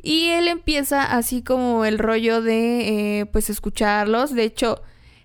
Y 0.04 0.30
él 0.30 0.48
empieza 0.48 1.04
así 1.16 1.44
como 1.44 1.86
el 1.86 2.00
rollo 2.00 2.42
de 2.42 3.20
eh, 3.20 3.26
pues 3.28 3.50
escucharlos. 3.50 4.34
De 4.34 4.44
hecho, 4.44 4.82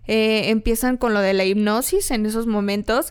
eh, 0.06 0.50
empiezan 0.50 0.96
con 0.96 1.14
lo 1.14 1.20
de 1.20 1.34
la 1.34 1.44
hipnosis 1.44 2.10
en 2.10 2.26
esos 2.26 2.46
momentos. 2.46 3.08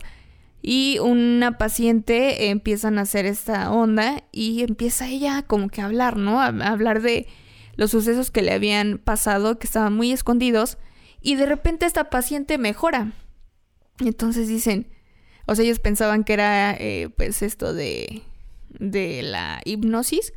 Y 0.62 0.98
una 1.00 1.58
paciente 1.58 2.50
empiezan 2.50 2.98
a 2.98 3.02
hacer 3.02 3.26
esta 3.26 3.72
onda 3.72 4.24
y 4.32 4.64
empieza 4.64 5.08
ella 5.08 5.44
como 5.44 5.70
que 5.70 5.82
a 5.82 5.86
hablar, 5.86 6.18
¿no? 6.18 6.42
A 6.42 6.48
hablar 6.48 7.02
de 7.02 7.28
los 7.76 7.92
sucesos 7.92 8.32
que 8.32 8.42
le 8.42 8.54
habían 8.54 8.98
pasado, 8.98 9.60
que 9.60 9.68
estaban 9.68 9.94
muy 9.94 10.12
escondidos. 10.12 10.78
Y 11.22 11.36
de 11.36 11.46
repente 11.46 11.86
esta 11.86 12.10
paciente 12.10 12.58
mejora. 12.58 13.14
Entonces 14.00 14.48
dicen, 14.48 14.88
o 15.46 15.56
sea, 15.56 15.66
ellos 15.66 15.80
pensaban 15.80 16.24
que 16.24 16.34
era 16.34 16.74
eh, 16.74 17.10
pues 17.16 17.42
esto 17.42 17.74
de 17.74 18.24
de 18.80 19.22
la 19.24 19.62
hipnosis. 19.66 20.34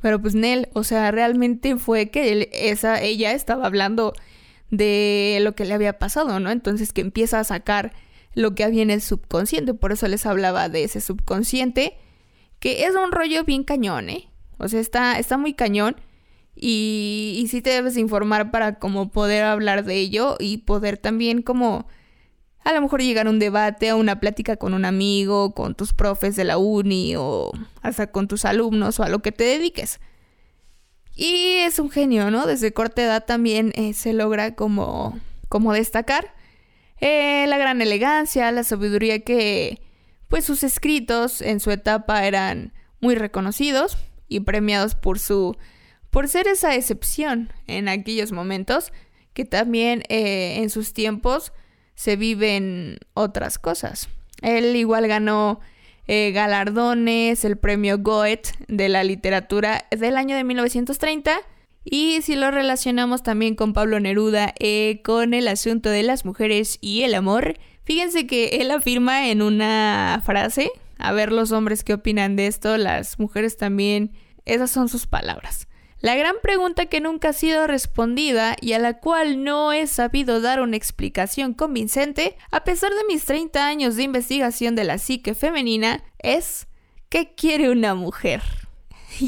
Pero 0.00 0.20
pues 0.20 0.34
Nel, 0.34 0.68
o 0.74 0.84
sea, 0.84 1.10
realmente 1.10 1.76
fue 1.76 2.10
que 2.10 2.50
esa, 2.52 3.00
ella 3.00 3.32
estaba 3.32 3.66
hablando 3.66 4.12
de 4.70 5.38
lo 5.40 5.54
que 5.54 5.64
le 5.64 5.74
había 5.74 5.98
pasado, 5.98 6.40
¿no? 6.40 6.50
Entonces 6.50 6.92
que 6.92 7.00
empieza 7.00 7.40
a 7.40 7.44
sacar 7.44 7.92
lo 8.34 8.54
que 8.54 8.64
había 8.64 8.82
en 8.82 8.90
el 8.90 9.00
subconsciente. 9.00 9.72
Por 9.72 9.92
eso 9.92 10.06
les 10.08 10.26
hablaba 10.26 10.68
de 10.68 10.84
ese 10.84 11.00
subconsciente. 11.00 11.96
Que 12.58 12.84
es 12.84 12.94
un 12.94 13.12
rollo 13.12 13.44
bien 13.44 13.64
cañón, 13.64 14.08
¿eh? 14.10 14.28
O 14.58 14.68
sea, 14.68 14.80
está, 14.80 15.18
está 15.18 15.38
muy 15.38 15.54
cañón. 15.54 15.96
Y, 16.56 17.40
y 17.42 17.48
sí 17.48 17.62
te 17.62 17.70
debes 17.70 17.96
informar 17.96 18.50
para 18.50 18.78
como 18.78 19.10
poder 19.10 19.44
hablar 19.44 19.84
de 19.84 19.96
ello 19.96 20.36
y 20.38 20.58
poder 20.58 20.98
también 20.98 21.42
como 21.42 21.86
a 22.64 22.72
lo 22.72 22.80
mejor 22.80 23.02
llegar 23.02 23.26
a 23.26 23.30
un 23.30 23.38
debate, 23.38 23.90
a 23.90 23.96
una 23.96 24.20
plática 24.20 24.56
con 24.56 24.72
un 24.72 24.84
amigo, 24.86 25.52
con 25.54 25.74
tus 25.74 25.92
profes 25.92 26.34
de 26.34 26.44
la 26.44 26.56
uni 26.56 27.14
o 27.16 27.52
hasta 27.82 28.06
con 28.06 28.26
tus 28.26 28.46
alumnos 28.46 28.98
o 28.98 29.02
a 29.02 29.08
lo 29.08 29.20
que 29.20 29.32
te 29.32 29.44
dediques. 29.44 30.00
Y 31.14 31.58
es 31.58 31.78
un 31.78 31.90
genio, 31.90 32.30
¿no? 32.30 32.46
Desde 32.46 32.72
corta 32.72 33.02
edad 33.02 33.24
también 33.24 33.72
eh, 33.76 33.92
se 33.92 34.14
logra 34.14 34.54
como, 34.54 35.18
como 35.48 35.72
destacar 35.72 36.34
eh, 37.00 37.46
la 37.48 37.58
gran 37.58 37.82
elegancia, 37.82 38.50
la 38.50 38.64
sabiduría 38.64 39.20
que 39.20 39.80
pues 40.28 40.44
sus 40.44 40.64
escritos 40.64 41.42
en 41.42 41.60
su 41.60 41.70
etapa 41.70 42.26
eran 42.26 42.72
muy 43.00 43.14
reconocidos 43.14 43.98
y 44.26 44.40
premiados 44.40 44.94
por 44.94 45.18
su 45.18 45.56
por 46.14 46.28
ser 46.28 46.46
esa 46.46 46.76
excepción 46.76 47.52
en 47.66 47.88
aquellos 47.88 48.30
momentos 48.30 48.92
que 49.32 49.44
también 49.44 50.04
eh, 50.08 50.58
en 50.58 50.70
sus 50.70 50.92
tiempos 50.92 51.52
se 51.96 52.14
viven 52.14 52.98
otras 53.14 53.58
cosas. 53.58 54.08
Él 54.40 54.76
igual 54.76 55.08
ganó 55.08 55.58
eh, 56.06 56.30
galardones, 56.30 57.44
el 57.44 57.58
premio 57.58 57.98
Goethe 57.98 58.52
de 58.68 58.88
la 58.88 59.02
literatura 59.02 59.86
del 59.90 60.16
año 60.16 60.36
de 60.36 60.44
1930. 60.44 61.40
Y 61.82 62.22
si 62.22 62.36
lo 62.36 62.52
relacionamos 62.52 63.24
también 63.24 63.56
con 63.56 63.72
Pablo 63.72 63.98
Neruda, 63.98 64.54
eh, 64.60 65.00
con 65.02 65.34
el 65.34 65.48
asunto 65.48 65.90
de 65.90 66.04
las 66.04 66.24
mujeres 66.24 66.78
y 66.80 67.02
el 67.02 67.14
amor, 67.14 67.58
fíjense 67.82 68.28
que 68.28 68.60
él 68.60 68.70
afirma 68.70 69.30
en 69.30 69.42
una 69.42 70.22
frase, 70.24 70.70
a 70.96 71.12
ver 71.12 71.32
los 71.32 71.50
hombres 71.50 71.82
qué 71.82 71.92
opinan 71.92 72.36
de 72.36 72.46
esto, 72.46 72.76
las 72.76 73.18
mujeres 73.18 73.56
también, 73.56 74.12
esas 74.44 74.70
son 74.70 74.88
sus 74.88 75.08
palabras. 75.08 75.66
La 76.04 76.16
gran 76.16 76.36
pregunta 76.42 76.84
que 76.84 77.00
nunca 77.00 77.30
ha 77.30 77.32
sido 77.32 77.66
respondida 77.66 78.56
y 78.60 78.74
a 78.74 78.78
la 78.78 79.00
cual 79.00 79.42
no 79.42 79.72
he 79.72 79.86
sabido 79.86 80.42
dar 80.42 80.60
una 80.60 80.76
explicación 80.76 81.54
convincente, 81.54 82.36
a 82.50 82.62
pesar 82.62 82.92
de 82.92 83.04
mis 83.08 83.24
30 83.24 83.66
años 83.66 83.96
de 83.96 84.02
investigación 84.02 84.74
de 84.74 84.84
la 84.84 84.98
psique 84.98 85.34
femenina, 85.34 86.04
es 86.18 86.66
¿qué 87.08 87.34
quiere 87.34 87.70
una 87.70 87.94
mujer? 87.94 88.42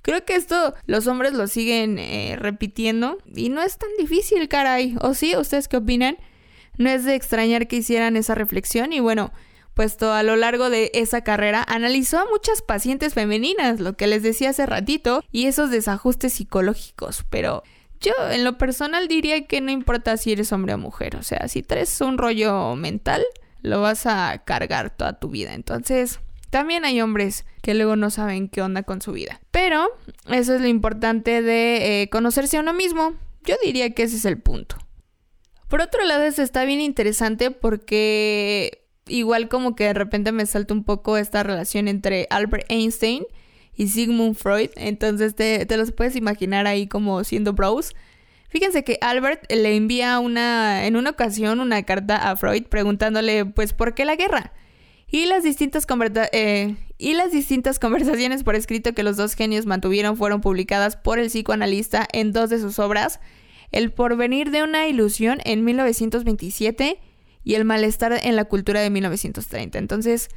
Creo 0.00 0.24
que 0.24 0.36
esto 0.36 0.72
los 0.86 1.06
hombres 1.06 1.34
lo 1.34 1.48
siguen 1.48 1.98
eh, 1.98 2.36
repitiendo 2.38 3.18
y 3.34 3.50
no 3.50 3.60
es 3.60 3.76
tan 3.76 3.90
difícil, 3.98 4.48
caray. 4.48 4.96
¿O 5.02 5.12
sí? 5.12 5.36
¿Ustedes 5.36 5.68
qué 5.68 5.76
opinan? 5.76 6.16
No 6.78 6.88
es 6.88 7.04
de 7.04 7.14
extrañar 7.14 7.68
que 7.68 7.76
hicieran 7.76 8.16
esa 8.16 8.34
reflexión 8.34 8.94
y 8.94 9.00
bueno, 9.00 9.32
puesto 9.76 10.14
a 10.14 10.22
lo 10.22 10.36
largo 10.36 10.70
de 10.70 10.90
esa 10.94 11.20
carrera 11.20 11.62
analizó 11.68 12.18
a 12.18 12.24
muchas 12.24 12.62
pacientes 12.62 13.12
femeninas, 13.12 13.78
lo 13.78 13.92
que 13.92 14.06
les 14.06 14.22
decía 14.22 14.50
hace 14.50 14.64
ratito, 14.64 15.22
y 15.30 15.44
esos 15.46 15.70
desajustes 15.70 16.32
psicológicos, 16.32 17.26
pero 17.28 17.62
yo 18.00 18.12
en 18.30 18.42
lo 18.42 18.56
personal 18.56 19.06
diría 19.06 19.46
que 19.46 19.60
no 19.60 19.70
importa 19.70 20.16
si 20.16 20.32
eres 20.32 20.50
hombre 20.50 20.72
o 20.72 20.78
mujer, 20.78 21.16
o 21.16 21.22
sea, 21.22 21.46
si 21.48 21.62
traes 21.62 22.00
un 22.00 22.16
rollo 22.16 22.74
mental, 22.74 23.22
lo 23.60 23.82
vas 23.82 24.06
a 24.06 24.42
cargar 24.46 24.96
toda 24.96 25.18
tu 25.18 25.28
vida. 25.28 25.52
Entonces, 25.52 26.20
también 26.48 26.86
hay 26.86 27.02
hombres 27.02 27.44
que 27.60 27.74
luego 27.74 27.96
no 27.96 28.08
saben 28.08 28.48
qué 28.48 28.62
onda 28.62 28.82
con 28.82 29.02
su 29.02 29.12
vida. 29.12 29.42
Pero 29.50 29.90
eso 30.30 30.54
es 30.54 30.62
lo 30.62 30.68
importante 30.68 31.42
de 31.42 32.02
eh, 32.02 32.08
conocerse 32.08 32.56
a 32.56 32.60
uno 32.60 32.72
mismo. 32.72 33.14
Yo 33.44 33.56
diría 33.62 33.90
que 33.90 34.04
ese 34.04 34.16
es 34.16 34.24
el 34.24 34.40
punto. 34.40 34.76
Por 35.68 35.82
otro 35.82 36.02
lado, 36.04 36.22
eso 36.22 36.42
está 36.42 36.64
bien 36.64 36.80
interesante 36.80 37.50
porque 37.50 38.85
igual 39.06 39.48
como 39.48 39.76
que 39.76 39.84
de 39.84 39.94
repente 39.94 40.32
me 40.32 40.46
salta 40.46 40.74
un 40.74 40.84
poco 40.84 41.16
esta 41.16 41.42
relación 41.42 41.88
entre 41.88 42.26
Albert 42.30 42.66
Einstein 42.68 43.24
y 43.74 43.88
Sigmund 43.88 44.36
Freud. 44.36 44.70
Entonces 44.76 45.34
te, 45.34 45.66
te 45.66 45.76
los 45.76 45.92
puedes 45.92 46.16
imaginar 46.16 46.66
ahí 46.66 46.86
como 46.86 47.22
siendo 47.24 47.52
bros. 47.52 47.94
Fíjense 48.48 48.84
que 48.84 48.98
Albert 49.00 49.50
le 49.50 49.76
envía 49.76 50.18
una, 50.18 50.86
en 50.86 50.96
una 50.96 51.10
ocasión 51.10 51.60
una 51.60 51.82
carta 51.82 52.30
a 52.30 52.36
Freud 52.36 52.64
preguntándole 52.64 53.44
pues 53.44 53.72
por 53.72 53.94
qué 53.94 54.04
la 54.04 54.16
guerra. 54.16 54.52
Y 55.08 55.26
las 55.26 55.44
distintas, 55.44 55.86
eh, 56.32 56.76
y 56.98 57.14
las 57.14 57.32
distintas 57.32 57.78
conversaciones 57.80 58.44
por 58.44 58.54
escrito 58.54 58.92
que 58.92 59.02
los 59.02 59.16
dos 59.16 59.34
genios 59.34 59.66
mantuvieron 59.66 60.16
fueron 60.16 60.40
publicadas 60.40 60.96
por 60.96 61.18
el 61.18 61.28
psicoanalista 61.28 62.06
en 62.12 62.32
dos 62.32 62.50
de 62.50 62.60
sus 62.60 62.78
obras, 62.78 63.20
El 63.72 63.92
porvenir 63.92 64.50
de 64.50 64.62
una 64.62 64.86
ilusión 64.86 65.38
en 65.44 65.64
1927 65.64 66.98
y 67.46 67.54
el 67.54 67.64
malestar 67.64 68.12
en 68.24 68.34
la 68.34 68.46
cultura 68.46 68.80
de 68.80 68.90
1930. 68.90 69.78
Entonces, 69.78 70.30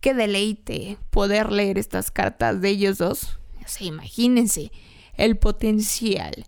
qué 0.00 0.14
deleite 0.14 0.98
poder 1.10 1.52
leer 1.52 1.78
estas 1.78 2.10
cartas 2.10 2.60
de 2.60 2.70
ellos 2.70 2.98
dos. 2.98 3.38
O 3.64 3.68
sea, 3.68 3.86
imagínense 3.86 4.72
el 5.14 5.36
potencial. 5.36 6.44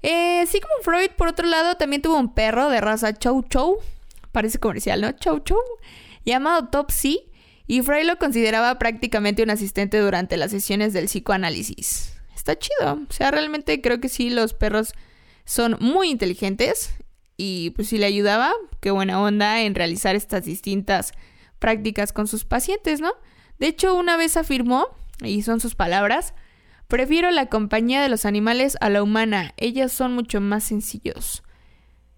Eh, 0.00 0.46
Sigmund 0.46 0.82
Freud, 0.82 1.10
por 1.18 1.28
otro 1.28 1.46
lado, 1.46 1.74
también 1.74 2.00
tuvo 2.00 2.18
un 2.18 2.32
perro 2.32 2.70
de 2.70 2.80
raza 2.80 3.12
Chow 3.12 3.42
Chow. 3.42 3.80
Parece 4.32 4.58
comercial, 4.58 5.02
¿no? 5.02 5.12
Chow 5.12 5.40
Chow. 5.40 5.60
Llamado 6.24 6.70
Topsy. 6.70 7.30
Y 7.66 7.82
Freud 7.82 8.06
lo 8.06 8.16
consideraba 8.16 8.78
prácticamente 8.78 9.42
un 9.42 9.50
asistente 9.50 9.98
durante 9.98 10.38
las 10.38 10.52
sesiones 10.52 10.94
del 10.94 11.04
psicoanálisis. 11.04 12.14
Está 12.34 12.58
chido. 12.58 12.98
O 13.10 13.12
sea, 13.12 13.30
realmente 13.30 13.82
creo 13.82 14.00
que 14.00 14.08
sí, 14.08 14.30
los 14.30 14.54
perros 14.54 14.94
son 15.44 15.76
muy 15.80 16.08
inteligentes 16.08 16.94
y 17.36 17.70
pues 17.70 17.88
si 17.88 17.98
le 17.98 18.06
ayudaba, 18.06 18.52
qué 18.80 18.90
buena 18.90 19.20
onda 19.20 19.62
en 19.62 19.74
realizar 19.74 20.16
estas 20.16 20.44
distintas 20.44 21.12
prácticas 21.58 22.12
con 22.12 22.26
sus 22.26 22.44
pacientes, 22.44 23.00
¿no? 23.00 23.12
De 23.58 23.68
hecho, 23.68 23.94
una 23.94 24.16
vez 24.16 24.36
afirmó, 24.36 24.86
y 25.22 25.42
son 25.42 25.60
sus 25.60 25.74
palabras, 25.74 26.34
prefiero 26.88 27.30
la 27.30 27.46
compañía 27.46 28.02
de 28.02 28.08
los 28.08 28.24
animales 28.24 28.76
a 28.80 28.90
la 28.90 29.02
humana, 29.02 29.54
ellas 29.56 29.92
son 29.92 30.14
mucho 30.14 30.40
más 30.40 30.64
sencillos. 30.64 31.42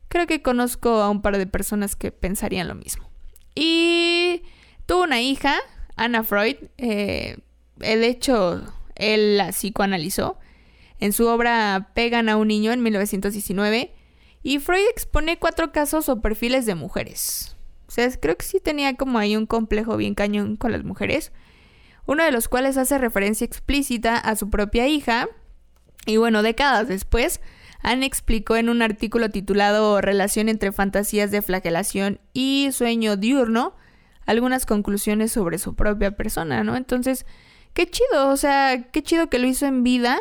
Creo 0.09 0.27
que 0.27 0.43
conozco 0.43 1.01
a 1.01 1.11
un 1.11 1.23
par 1.23 1.37
de 1.37 1.47
personas 1.47 1.97
que 1.97 2.13
pensarían 2.13 2.69
lo 2.69 2.75
mismo. 2.75 3.09
Y 3.55 4.43
tuvo 4.87 5.03
una 5.03 5.21
hija, 5.21 5.57
Anna 5.97 6.23
Freud, 6.23 6.57
eh, 6.79 7.39
de 7.77 8.07
hecho, 8.07 8.63
él 8.95 9.37
la 9.37 9.51
psicoanalizó. 9.51 10.39
En 10.99 11.13
su 11.13 11.27
obra 11.27 11.91
Pegan 11.95 12.29
a 12.29 12.37
un 12.37 12.49
niño 12.49 12.73
en 12.73 12.83
1919, 12.83 13.95
y 14.47 14.61
Freud 14.61 14.87
expone 14.89 15.41
cuatro 15.41 15.73
casos 15.73 16.09
o 16.09 16.21
perfiles 16.21 16.67
de 16.67 16.77
mujeres. 16.77 17.57
O 17.89 17.91
sea, 17.91 18.09
creo 18.13 18.37
que 18.37 18.47
sí 18.47 18.61
tenía 18.61 18.95
como 18.95 19.19
ahí 19.19 19.37
un 19.37 19.45
complejo 19.45 19.97
bien 19.97 20.15
cañón 20.15 20.55
con 20.55 20.71
las 20.71 20.85
mujeres. 20.85 21.33
Uno 22.07 22.23
de 22.23 22.31
los 22.31 22.47
cuales 22.47 22.77
hace 22.77 22.97
referencia 22.97 23.45
explícita 23.45 24.17
a 24.17 24.37
su 24.37 24.49
propia 24.49 24.87
hija. 24.87 25.27
Y 26.07 26.19
bueno, 26.19 26.45
décadas 26.45 26.87
después, 26.87 27.41
Anne 27.83 28.07
explicó 28.07 28.55
en 28.55 28.69
un 28.69 28.83
artículo 28.83 29.31
titulado 29.31 30.01
Relación 30.01 30.49
entre 30.49 30.71
fantasías 30.71 31.33
de 31.33 31.43
flagelación 31.43 32.21
y 32.33 32.69
sueño 32.71 33.17
diurno 33.17 33.75
algunas 34.27 34.65
conclusiones 34.65 35.33
sobre 35.33 35.59
su 35.59 35.75
propia 35.75 36.13
persona, 36.13 36.63
¿no? 36.63 36.77
Entonces, 36.77 37.27
qué 37.75 37.91
chido, 37.91 38.29
o 38.29 38.37
sea, 38.37 38.81
qué 38.93 39.03
chido 39.03 39.29
que 39.29 39.41
lo 39.41 39.49
hizo 39.49 39.67
en 39.67 39.83
vida 39.83 40.21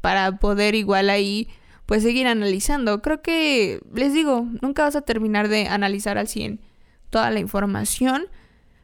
para 0.00 0.38
poder 0.38 0.74
igual 0.74 1.10
ahí 1.10 1.50
pues 1.88 2.02
seguir 2.02 2.26
analizando. 2.26 3.00
Creo 3.00 3.22
que, 3.22 3.80
les 3.94 4.12
digo, 4.12 4.46
nunca 4.60 4.82
vas 4.82 4.94
a 4.94 5.00
terminar 5.00 5.48
de 5.48 5.68
analizar 5.68 6.18
al 6.18 6.28
100 6.28 6.60
toda 7.08 7.30
la 7.30 7.40
información, 7.40 8.26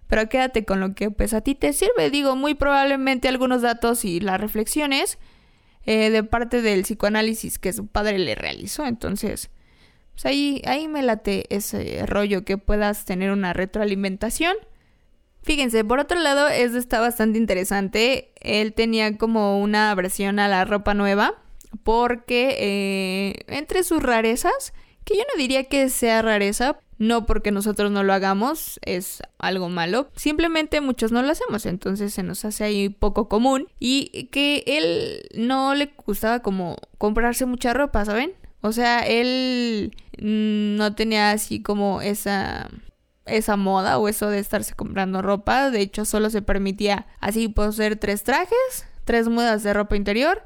pero 0.06 0.26
quédate 0.30 0.64
con 0.64 0.80
lo 0.80 0.94
que 0.94 1.10
pues 1.10 1.34
a 1.34 1.42
ti 1.42 1.54
te 1.54 1.74
sirve. 1.74 2.08
Digo, 2.08 2.34
muy 2.34 2.54
probablemente 2.54 3.28
algunos 3.28 3.60
datos 3.60 4.06
y 4.06 4.20
las 4.20 4.40
reflexiones 4.40 5.18
eh, 5.84 6.08
de 6.08 6.24
parte 6.24 6.62
del 6.62 6.84
psicoanálisis 6.84 7.58
que 7.58 7.74
su 7.74 7.86
padre 7.88 8.18
le 8.18 8.36
realizó. 8.36 8.86
Entonces, 8.86 9.50
pues 10.14 10.24
ahí, 10.24 10.62
ahí 10.64 10.88
me 10.88 11.02
late 11.02 11.44
ese 11.54 12.06
rollo 12.06 12.46
que 12.46 12.56
puedas 12.56 13.04
tener 13.04 13.32
una 13.32 13.52
retroalimentación. 13.52 14.56
Fíjense, 15.42 15.84
por 15.84 15.98
otro 15.98 16.18
lado, 16.18 16.48
esto 16.48 16.78
está 16.78 17.00
bastante 17.00 17.36
interesante. 17.36 18.32
Él 18.40 18.72
tenía 18.72 19.18
como 19.18 19.60
una 19.60 19.94
versión 19.94 20.38
a 20.38 20.48
la 20.48 20.64
ropa 20.64 20.94
nueva 20.94 21.43
porque 21.82 22.56
eh, 22.58 23.44
entre 23.48 23.82
sus 23.82 24.02
rarezas, 24.02 24.72
que 25.04 25.16
yo 25.16 25.22
no 25.32 25.38
diría 25.38 25.64
que 25.64 25.88
sea 25.88 26.22
rareza, 26.22 26.78
no 26.98 27.26
porque 27.26 27.50
nosotros 27.50 27.90
no 27.90 28.02
lo 28.02 28.12
hagamos, 28.12 28.78
es 28.84 29.22
algo 29.38 29.68
malo. 29.68 30.08
Simplemente 30.16 30.80
muchos 30.80 31.12
no 31.12 31.22
lo 31.22 31.30
hacemos, 31.30 31.66
entonces 31.66 32.14
se 32.14 32.22
nos 32.22 32.44
hace 32.44 32.64
ahí 32.64 32.88
poco 32.88 33.28
común. 33.28 33.68
Y 33.78 34.28
que 34.28 34.62
él 34.66 35.28
no 35.34 35.74
le 35.74 35.92
gustaba 36.06 36.40
como 36.40 36.76
comprarse 36.98 37.46
mucha 37.46 37.74
ropa, 37.74 38.04
¿saben? 38.04 38.32
O 38.60 38.72
sea, 38.72 39.00
él 39.00 39.94
no 40.18 40.94
tenía 40.94 41.32
así 41.32 41.60
como 41.60 42.00
esa 42.00 42.70
esa 43.26 43.56
moda 43.56 43.98
o 43.98 44.08
eso 44.08 44.28
de 44.28 44.38
estarse 44.38 44.74
comprando 44.74 45.22
ropa. 45.22 45.70
De 45.70 45.80
hecho, 45.80 46.04
solo 46.04 46.30
se 46.30 46.42
permitía 46.42 47.06
así 47.20 47.48
poseer 47.48 47.96
tres 47.96 48.22
trajes, 48.22 48.86
tres 49.04 49.28
mudas 49.28 49.62
de 49.62 49.72
ropa 49.72 49.96
interior 49.96 50.42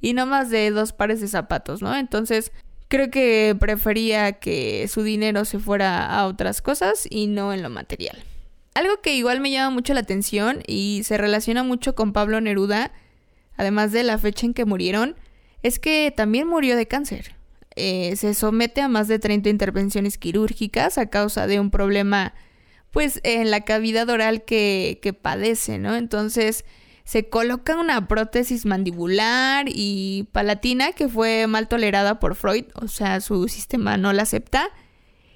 y 0.00 0.14
no 0.14 0.26
más 0.26 0.50
de 0.50 0.70
dos 0.70 0.92
pares 0.92 1.20
de 1.20 1.28
zapatos, 1.28 1.82
¿no? 1.82 1.96
Entonces, 1.96 2.52
creo 2.88 3.10
que 3.10 3.56
prefería 3.58 4.32
que 4.32 4.88
su 4.88 5.02
dinero 5.02 5.44
se 5.44 5.58
fuera 5.58 6.06
a 6.06 6.26
otras 6.26 6.60
cosas 6.60 7.06
y 7.08 7.28
no 7.28 7.52
en 7.52 7.62
lo 7.62 7.70
material. 7.70 8.18
Algo 8.74 9.00
que 9.00 9.14
igual 9.14 9.40
me 9.40 9.50
llama 9.50 9.70
mucho 9.70 9.94
la 9.94 10.00
atención 10.00 10.62
y 10.66 11.02
se 11.04 11.16
relaciona 11.16 11.62
mucho 11.62 11.94
con 11.94 12.12
Pablo 12.12 12.40
Neruda, 12.40 12.92
además 13.56 13.92
de 13.92 14.02
la 14.02 14.18
fecha 14.18 14.46
en 14.46 14.54
que 14.54 14.64
murieron, 14.64 15.16
es 15.62 15.78
que 15.78 16.12
también 16.16 16.48
murió 16.48 16.76
de 16.76 16.86
cáncer. 16.86 17.34
Eh, 17.76 18.16
se 18.16 18.34
somete 18.34 18.80
a 18.80 18.88
más 18.88 19.06
de 19.08 19.18
30 19.18 19.48
intervenciones 19.48 20.18
quirúrgicas 20.18 20.98
a 20.98 21.06
causa 21.06 21.46
de 21.46 21.60
un 21.60 21.70
problema, 21.70 22.34
pues, 22.90 23.20
en 23.22 23.50
la 23.50 23.60
cavidad 23.60 24.08
oral 24.08 24.44
que, 24.44 24.98
que 25.02 25.12
padece, 25.12 25.78
¿no? 25.78 25.94
Entonces, 25.94 26.64
se 27.10 27.28
coloca 27.28 27.76
una 27.76 28.06
prótesis 28.06 28.66
mandibular 28.66 29.66
y 29.68 30.28
palatina 30.30 30.92
que 30.92 31.08
fue 31.08 31.48
mal 31.48 31.66
tolerada 31.66 32.20
por 32.20 32.36
Freud, 32.36 32.66
o 32.76 32.86
sea, 32.86 33.20
su 33.20 33.48
sistema 33.48 33.96
no 33.96 34.12
la 34.12 34.22
acepta 34.22 34.68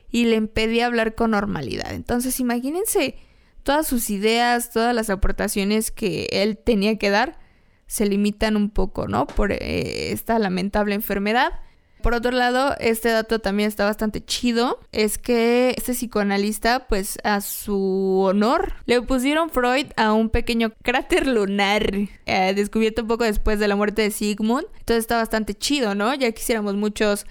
y 0.08 0.26
le 0.26 0.36
impedía 0.36 0.86
hablar 0.86 1.16
con 1.16 1.32
normalidad. 1.32 1.92
Entonces, 1.92 2.38
imagínense 2.38 3.16
todas 3.64 3.88
sus 3.88 4.08
ideas, 4.08 4.70
todas 4.70 4.94
las 4.94 5.10
aportaciones 5.10 5.90
que 5.90 6.28
él 6.30 6.58
tenía 6.58 6.96
que 6.96 7.10
dar 7.10 7.40
se 7.88 8.06
limitan 8.06 8.56
un 8.56 8.70
poco, 8.70 9.08
¿no? 9.08 9.26
Por 9.26 9.50
eh, 9.50 10.12
esta 10.12 10.38
lamentable 10.38 10.94
enfermedad. 10.94 11.54
Por 12.04 12.12
otro 12.12 12.32
lado, 12.32 12.76
este 12.80 13.08
dato 13.08 13.38
también 13.38 13.66
está 13.66 13.86
bastante 13.86 14.22
chido. 14.22 14.78
Es 14.92 15.16
que 15.16 15.70
este 15.78 15.94
psicoanalista, 15.94 16.86
pues 16.86 17.16
a 17.24 17.40
su 17.40 18.20
honor, 18.26 18.74
le 18.84 19.00
pusieron 19.00 19.48
Freud 19.48 19.86
a 19.96 20.12
un 20.12 20.28
pequeño 20.28 20.74
cráter 20.82 21.26
lunar, 21.26 21.94
eh, 22.26 22.52
descubierto 22.54 23.06
poco 23.06 23.24
después 23.24 23.58
de 23.58 23.68
la 23.68 23.76
muerte 23.76 24.02
de 24.02 24.10
Sigmund. 24.10 24.66
Entonces 24.80 24.98
está 24.98 25.16
bastante 25.16 25.54
chido, 25.54 25.94
¿no? 25.94 26.14
Ya 26.14 26.30
quisiéramos 26.32 26.74
muchos 26.74 27.24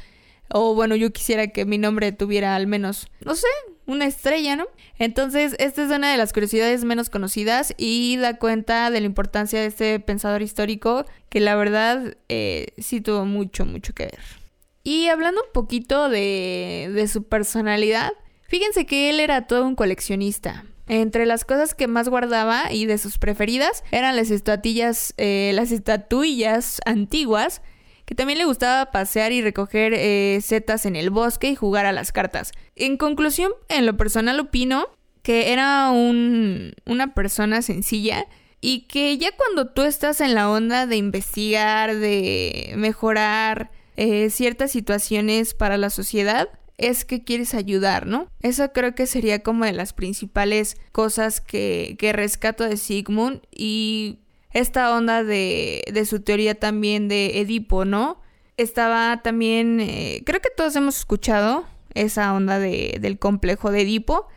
O 0.50 0.74
bueno, 0.74 0.96
yo 0.96 1.14
quisiera 1.14 1.48
que 1.50 1.66
mi 1.66 1.78
nombre 1.78 2.12
tuviera 2.12 2.56
al 2.56 2.66
menos, 2.66 3.08
no 3.24 3.36
sé, 3.36 3.48
una 3.86 4.06
estrella, 4.06 4.56
¿no? 4.56 4.66
Entonces, 4.98 5.56
esta 5.60 5.84
es 5.84 5.92
una 5.92 6.12
de 6.12 6.18
las 6.18 6.34
curiosidades 6.34 6.84
menos 6.84 7.12
conocidas 7.12 7.76
y 7.78 8.18
da 8.18 8.38
cuenta 8.38 8.90
de 8.90 9.02
la 9.02 9.06
importancia 9.06 9.60
de 9.62 9.68
este 9.68 10.00
pensador 10.00 10.42
histórico 10.42 11.06
que 11.30 11.42
la 11.42 11.56
verdad 11.56 12.18
eh, 12.28 12.70
sí 12.80 13.02
tuvo 13.02 13.26
mucho, 13.26 13.66
mucho 13.66 13.94
que 13.94 14.06
ver. 14.06 14.43
Y 14.84 15.08
hablando 15.08 15.42
un 15.42 15.54
poquito 15.54 16.10
de, 16.10 16.92
de 16.94 17.08
su 17.08 17.24
personalidad, 17.24 18.12
fíjense 18.44 18.86
que 18.86 19.10
él 19.10 19.20
era 19.20 19.48
todo 19.48 19.66
un 19.66 19.76
coleccionista. 19.76 20.66
Entre 20.88 21.26
las 21.26 21.46
cosas 21.46 21.74
que 21.74 21.88
más 21.88 22.10
guardaba 22.10 22.72
y 22.72 22.86
de 22.86 22.98
sus 22.98 23.18
preferidas 23.18 23.84
eran 23.92 24.18
las 24.18 24.30
estatuillas, 24.30 25.14
eh, 25.18 25.52
las 25.56 25.72
estatuillas 25.72 26.82
antiguas, 26.86 27.62
que 28.06 28.16
también 28.16 28.40
le 28.40 28.46
gustaba 28.46 28.92
pasear 28.92 29.32
y 29.32 29.42
recoger 29.42 29.94
eh, 29.94 30.40
setas 30.42 30.86
en 30.86 30.98
el 30.98 31.10
bosque 31.10 31.50
y 31.50 31.56
jugar 31.56 31.86
a 31.86 31.94
las 31.94 32.12
cartas. 32.12 32.52
En 32.76 32.98
conclusión, 32.98 33.54
en 33.70 33.86
lo 33.86 33.96
personal 33.96 34.40
opino 34.42 34.88
que 35.22 35.54
era 35.54 35.90
un, 35.92 36.74
una 36.86 37.14
persona 37.14 37.62
sencilla 37.62 38.28
y 38.60 38.82
que 38.88 39.18
ya 39.18 39.30
cuando 39.38 39.68
tú 39.68 39.84
estás 39.84 40.20
en 40.20 40.36
la 40.36 40.50
onda 40.50 40.86
de 40.86 40.98
investigar, 40.98 41.96
de 41.96 42.74
mejorar 42.76 43.72
eh, 43.96 44.30
ciertas 44.30 44.72
situaciones 44.72 45.54
para 45.54 45.78
la 45.78 45.90
sociedad, 45.90 46.50
es 46.78 47.06
que 47.06 47.24
quieres 47.24 47.54
ayudar, 47.54 48.08
¿no? 48.08 48.28
Eso 48.42 48.72
creo 48.74 48.96
que 48.96 49.06
sería 49.06 49.44
como 49.44 49.66
de 49.66 49.74
las 49.74 49.94
principales 49.94 50.78
cosas 50.92 51.40
que, 51.40 51.96
que 52.00 52.14
rescato 52.14 52.64
de 52.64 52.78
Sigmund 52.78 53.42
y 53.52 54.20
esta 54.52 54.96
onda 54.96 55.24
de, 55.24 55.84
de, 55.92 56.06
su 56.06 56.22
teoría 56.22 56.56
también 56.56 57.08
de 57.08 57.40
Edipo, 57.40 57.86
¿no? 57.86 58.22
Estaba 58.58 59.22
también, 59.24 59.80
eh, 59.80 60.22
creo 60.26 60.42
que 60.42 60.50
todos 60.56 60.76
hemos 60.76 60.98
escuchado 60.98 61.66
esa 61.94 62.34
onda 62.34 62.60
de, 62.60 62.98
del 63.02 63.18
complejo 63.18 63.72
de 63.72 63.82
Edipo. 63.82 64.28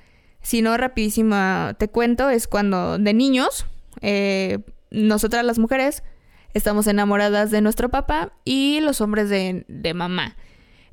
Si 0.40 0.62
no, 0.62 0.77
rapidísimo 0.77 1.37
te 1.79 1.88
cuento, 1.88 2.31
es 2.31 2.47
cuando 2.47 2.99
de 2.99 3.12
niños, 3.12 3.66
eh, 4.01 4.61
nosotras 4.90 5.45
las 5.45 5.59
mujeres, 5.59 6.03
estamos 6.57 6.87
enamoradas 6.87 7.51
de 7.51 7.61
nuestro 7.61 7.90
papá 7.90 8.33
y 8.45 8.81
los 8.81 9.03
hombres 9.03 9.29
de, 9.29 9.66
de 9.69 9.95
mamá. 9.95 10.37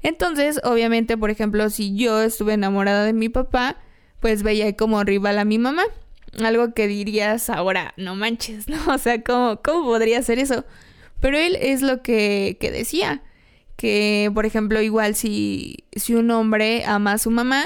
Entonces, 0.02 0.60
obviamente, 0.65 1.17
por 1.17 1.30
ejemplo, 1.30 1.69
si 1.69 1.95
yo 1.95 2.21
estuve 2.21 2.54
enamorada 2.54 3.06
de 3.06 3.13
mi 3.13 3.30
papá, 3.30 3.78
pues 4.19 4.43
veía 4.43 4.76
como 4.76 5.04
rival 5.04 5.39
a 5.39 5.45
mi 5.45 5.58
mamá. 5.58 5.84
Algo 6.43 6.73
que 6.73 6.88
dirías 6.88 7.49
ahora, 7.49 7.93
no 7.95 8.15
manches, 8.15 8.67
¿no? 8.67 8.78
O 8.93 8.97
sea, 8.97 9.23
¿cómo, 9.23 9.62
cómo 9.63 9.86
podría 9.86 10.21
ser 10.21 10.38
eso? 10.38 10.65
Pero 11.21 11.38
él 11.38 11.58
es 11.60 11.82
lo 11.82 12.02
que, 12.02 12.58
que 12.60 12.69
decía. 12.69 13.21
Que, 13.78 14.30
por 14.34 14.45
ejemplo, 14.45 14.82
igual 14.82 15.15
si, 15.15 15.86
si 15.93 16.13
un 16.13 16.30
hombre 16.32 16.84
ama 16.86 17.13
a 17.13 17.17
su 17.17 17.32
mamá, 17.32 17.63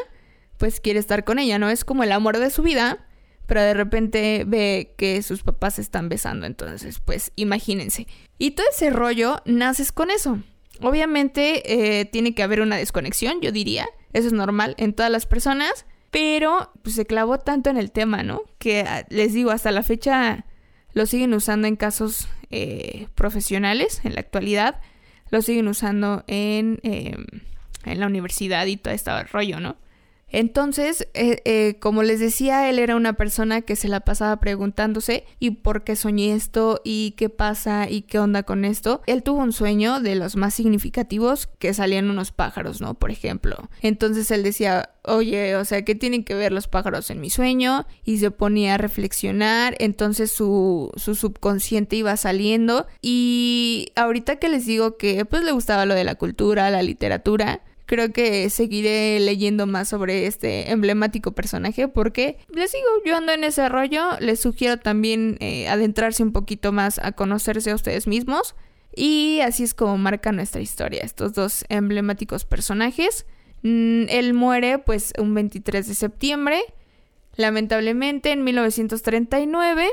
pues 0.57 0.79
quiere 0.79 0.99
estar 0.99 1.23
con 1.23 1.39
ella, 1.39 1.57
¿no? 1.57 1.69
Es 1.69 1.83
como 1.83 2.03
el 2.03 2.11
amor 2.11 2.37
de 2.37 2.51
su 2.51 2.61
vida, 2.61 3.06
pero 3.47 3.61
de 3.61 3.73
repente 3.73 4.43
ve 4.45 4.93
que 4.97 5.23
sus 5.23 5.41
papás 5.41 5.79
están 5.79 6.09
besando. 6.09 6.45
Entonces, 6.45 6.99
pues 6.99 7.31
imagínense. 7.35 8.05
Y 8.37 8.51
todo 8.51 8.67
ese 8.69 8.89
rollo 8.91 9.41
naces 9.45 9.91
con 9.91 10.11
eso. 10.11 10.39
Obviamente 10.81 11.99
eh, 11.99 12.05
tiene 12.05 12.35
que 12.35 12.43
haber 12.43 12.61
una 12.61 12.75
desconexión, 12.75 13.41
yo 13.41 13.51
diría. 13.51 13.87
Eso 14.13 14.27
es 14.27 14.33
normal 14.33 14.75
en 14.77 14.93
todas 14.93 15.11
las 15.11 15.25
personas. 15.25 15.85
Pero 16.11 16.71
pues, 16.83 16.95
se 16.95 17.05
clavó 17.05 17.39
tanto 17.39 17.69
en 17.69 17.77
el 17.77 17.91
tema, 17.91 18.21
¿no? 18.21 18.41
Que 18.59 18.81
ah, 18.81 19.05
les 19.09 19.33
digo, 19.33 19.51
hasta 19.51 19.71
la 19.71 19.83
fecha 19.83 20.45
lo 20.93 21.05
siguen 21.05 21.33
usando 21.33 21.67
en 21.67 21.77
casos 21.77 22.27
eh, 22.49 23.07
profesionales, 23.15 24.01
en 24.03 24.13
la 24.13 24.19
actualidad. 24.19 24.81
Lo 25.29 25.41
siguen 25.41 25.67
usando 25.67 26.23
en, 26.27 26.79
em, 26.83 27.25
en 27.85 27.99
la 27.99 28.07
universidad 28.07 28.65
y 28.65 28.77
todo 28.77 28.93
este 28.93 29.23
rollo, 29.23 29.59
¿no? 29.59 29.77
Entonces, 30.29 31.07
eh, 31.13 31.41
eh, 31.45 31.77
como 31.79 32.03
les 32.03 32.19
decía, 32.19 32.69
él 32.69 32.79
era 32.79 32.95
una 32.95 33.13
persona 33.13 33.61
que 33.61 33.75
se 33.75 33.87
la 33.87 34.01
pasaba 34.01 34.39
preguntándose 34.39 35.25
y 35.39 35.51
por 35.51 35.83
qué 35.83 35.95
soñé 35.95 36.33
esto 36.33 36.81
y 36.83 37.11
qué 37.11 37.29
pasa 37.29 37.89
y 37.89 38.01
qué 38.01 38.19
onda 38.19 38.43
con 38.43 38.65
esto. 38.65 39.01
Él 39.07 39.23
tuvo 39.23 39.39
un 39.39 39.53
sueño 39.53 39.99
de 40.01 40.15
los 40.15 40.35
más 40.35 40.53
significativos 40.53 41.47
que 41.59 41.73
salían 41.73 42.09
unos 42.09 42.31
pájaros, 42.31 42.81
¿no? 42.81 42.93
Por 42.93 43.11
ejemplo. 43.11 43.69
Entonces 43.81 44.29
él 44.31 44.43
decía, 44.43 44.91
oye, 45.03 45.55
o 45.55 45.63
sea, 45.65 45.83
¿qué 45.83 45.95
tienen 45.95 46.23
que 46.23 46.35
ver 46.35 46.51
los 46.51 46.67
pájaros 46.67 47.09
en 47.09 47.21
mi 47.21 47.29
sueño? 47.29 47.85
Y 48.03 48.17
se 48.17 48.31
ponía 48.31 48.75
a 48.75 48.77
reflexionar, 48.77 49.75
entonces 49.79 50.31
su, 50.31 50.91
su 50.95 51.15
subconsciente 51.15 51.95
iba 51.95 52.15
saliendo 52.17 52.85
y 53.01 53.91
ahorita 53.95 54.37
que 54.37 54.49
les 54.49 54.65
digo 54.65 54.97
que 54.97 55.23
pues 55.25 55.43
le 55.43 55.51
gustaba 55.51 55.85
lo 55.85 55.95
de 55.95 56.03
la 56.03 56.15
cultura, 56.15 56.69
la 56.69 56.83
literatura, 56.83 57.61
creo 57.87 58.11
que 58.11 58.49
seguiré 58.51 59.19
leyendo 59.19 59.65
más 59.65 59.89
sobre 59.89 60.27
este 60.27 60.71
emblemático 60.71 61.31
personaje 61.31 61.87
porque 61.87 62.37
les 62.53 62.71
digo, 62.71 62.85
yo 63.05 63.17
ando 63.17 63.31
en 63.31 63.43
ese 63.43 63.67
rollo, 63.69 64.19
les 64.19 64.39
sugiero 64.39 64.77
también 64.77 65.37
eh, 65.39 65.67
adentrarse 65.67 66.21
un 66.21 66.33
poquito 66.33 66.71
más 66.71 66.99
a 66.99 67.13
conocerse 67.13 67.71
a 67.71 67.75
ustedes 67.75 68.05
mismos 68.05 68.55
y 68.95 69.39
así 69.41 69.63
es 69.63 69.73
como 69.73 69.97
marca 69.97 70.31
nuestra 70.31 70.61
historia, 70.61 71.01
estos 71.03 71.33
dos 71.33 71.65
emblemáticos 71.69 72.45
personajes. 72.45 73.25
Mm, 73.63 74.03
él 74.09 74.33
muere 74.33 74.79
pues 74.79 75.13
un 75.17 75.33
23 75.33 75.87
de 75.87 75.95
septiembre, 75.95 76.61
lamentablemente 77.35 78.31
en 78.31 78.43
1939. 78.43 79.87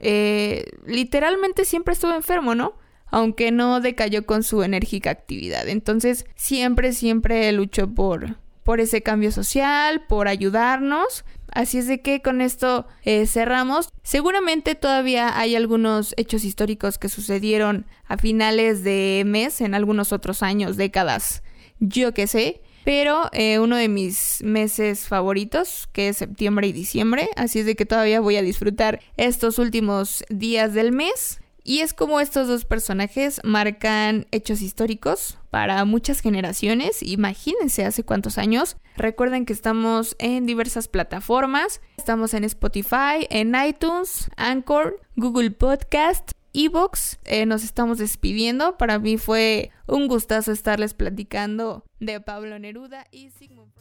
Eh, 0.00 0.64
literalmente 0.86 1.64
siempre 1.64 1.94
estuvo 1.94 2.14
enfermo, 2.14 2.54
¿no? 2.54 2.74
Aunque 3.10 3.50
no 3.50 3.80
decayó 3.80 4.26
con 4.26 4.42
su 4.42 4.62
enérgica 4.62 5.10
actividad. 5.10 5.68
Entonces, 5.68 6.26
siempre, 6.34 6.92
siempre 6.92 7.50
luchó 7.52 7.88
por, 7.88 8.36
por 8.64 8.80
ese 8.80 9.02
cambio 9.02 9.32
social, 9.32 10.04
por 10.08 10.28
ayudarnos. 10.28 11.24
Así 11.52 11.78
es 11.78 11.86
de 11.86 12.02
que 12.02 12.20
con 12.20 12.40
esto 12.40 12.86
eh, 13.02 13.26
cerramos. 13.26 13.88
Seguramente 14.02 14.74
todavía 14.74 15.38
hay 15.38 15.56
algunos 15.56 16.14
hechos 16.16 16.44
históricos 16.44 16.98
que 16.98 17.08
sucedieron 17.08 17.86
a 18.06 18.18
finales 18.18 18.84
de 18.84 19.22
mes, 19.26 19.60
en 19.60 19.74
algunos 19.74 20.12
otros 20.12 20.42
años, 20.42 20.76
décadas, 20.76 21.42
yo 21.80 22.12
qué 22.12 22.26
sé. 22.26 22.60
Pero 22.84 23.28
eh, 23.32 23.58
uno 23.58 23.76
de 23.76 23.88
mis 23.88 24.42
meses 24.42 25.08
favoritos, 25.08 25.88
que 25.92 26.08
es 26.08 26.16
septiembre 26.16 26.68
y 26.68 26.72
diciembre, 26.72 27.28
así 27.36 27.58
es 27.58 27.66
de 27.66 27.76
que 27.76 27.84
todavía 27.84 28.20
voy 28.20 28.36
a 28.36 28.42
disfrutar 28.42 29.00
estos 29.16 29.58
últimos 29.58 30.24
días 30.30 30.72
del 30.72 30.92
mes. 30.92 31.40
Y 31.68 31.80
es 31.80 31.92
como 31.92 32.18
estos 32.18 32.48
dos 32.48 32.64
personajes 32.64 33.42
marcan 33.44 34.26
hechos 34.30 34.62
históricos 34.62 35.36
para 35.50 35.84
muchas 35.84 36.20
generaciones. 36.20 37.02
Imagínense 37.02 37.84
hace 37.84 38.04
cuántos 38.04 38.38
años. 38.38 38.78
Recuerden 38.96 39.44
que 39.44 39.52
estamos 39.52 40.16
en 40.18 40.46
diversas 40.46 40.88
plataformas. 40.88 41.82
Estamos 41.98 42.32
en 42.32 42.44
Spotify, 42.44 43.26
en 43.28 43.54
iTunes, 43.54 44.30
Anchor, 44.38 44.98
Google 45.14 45.50
Podcast, 45.50 46.30
Evox. 46.54 47.18
Eh, 47.26 47.44
nos 47.44 47.62
estamos 47.62 47.98
despidiendo. 47.98 48.78
Para 48.78 48.98
mí 48.98 49.18
fue 49.18 49.70
un 49.86 50.08
gustazo 50.08 50.52
estarles 50.52 50.94
platicando 50.94 51.84
de 52.00 52.18
Pablo 52.22 52.58
Neruda 52.58 53.06
y 53.10 53.28
Sigmund. 53.28 53.77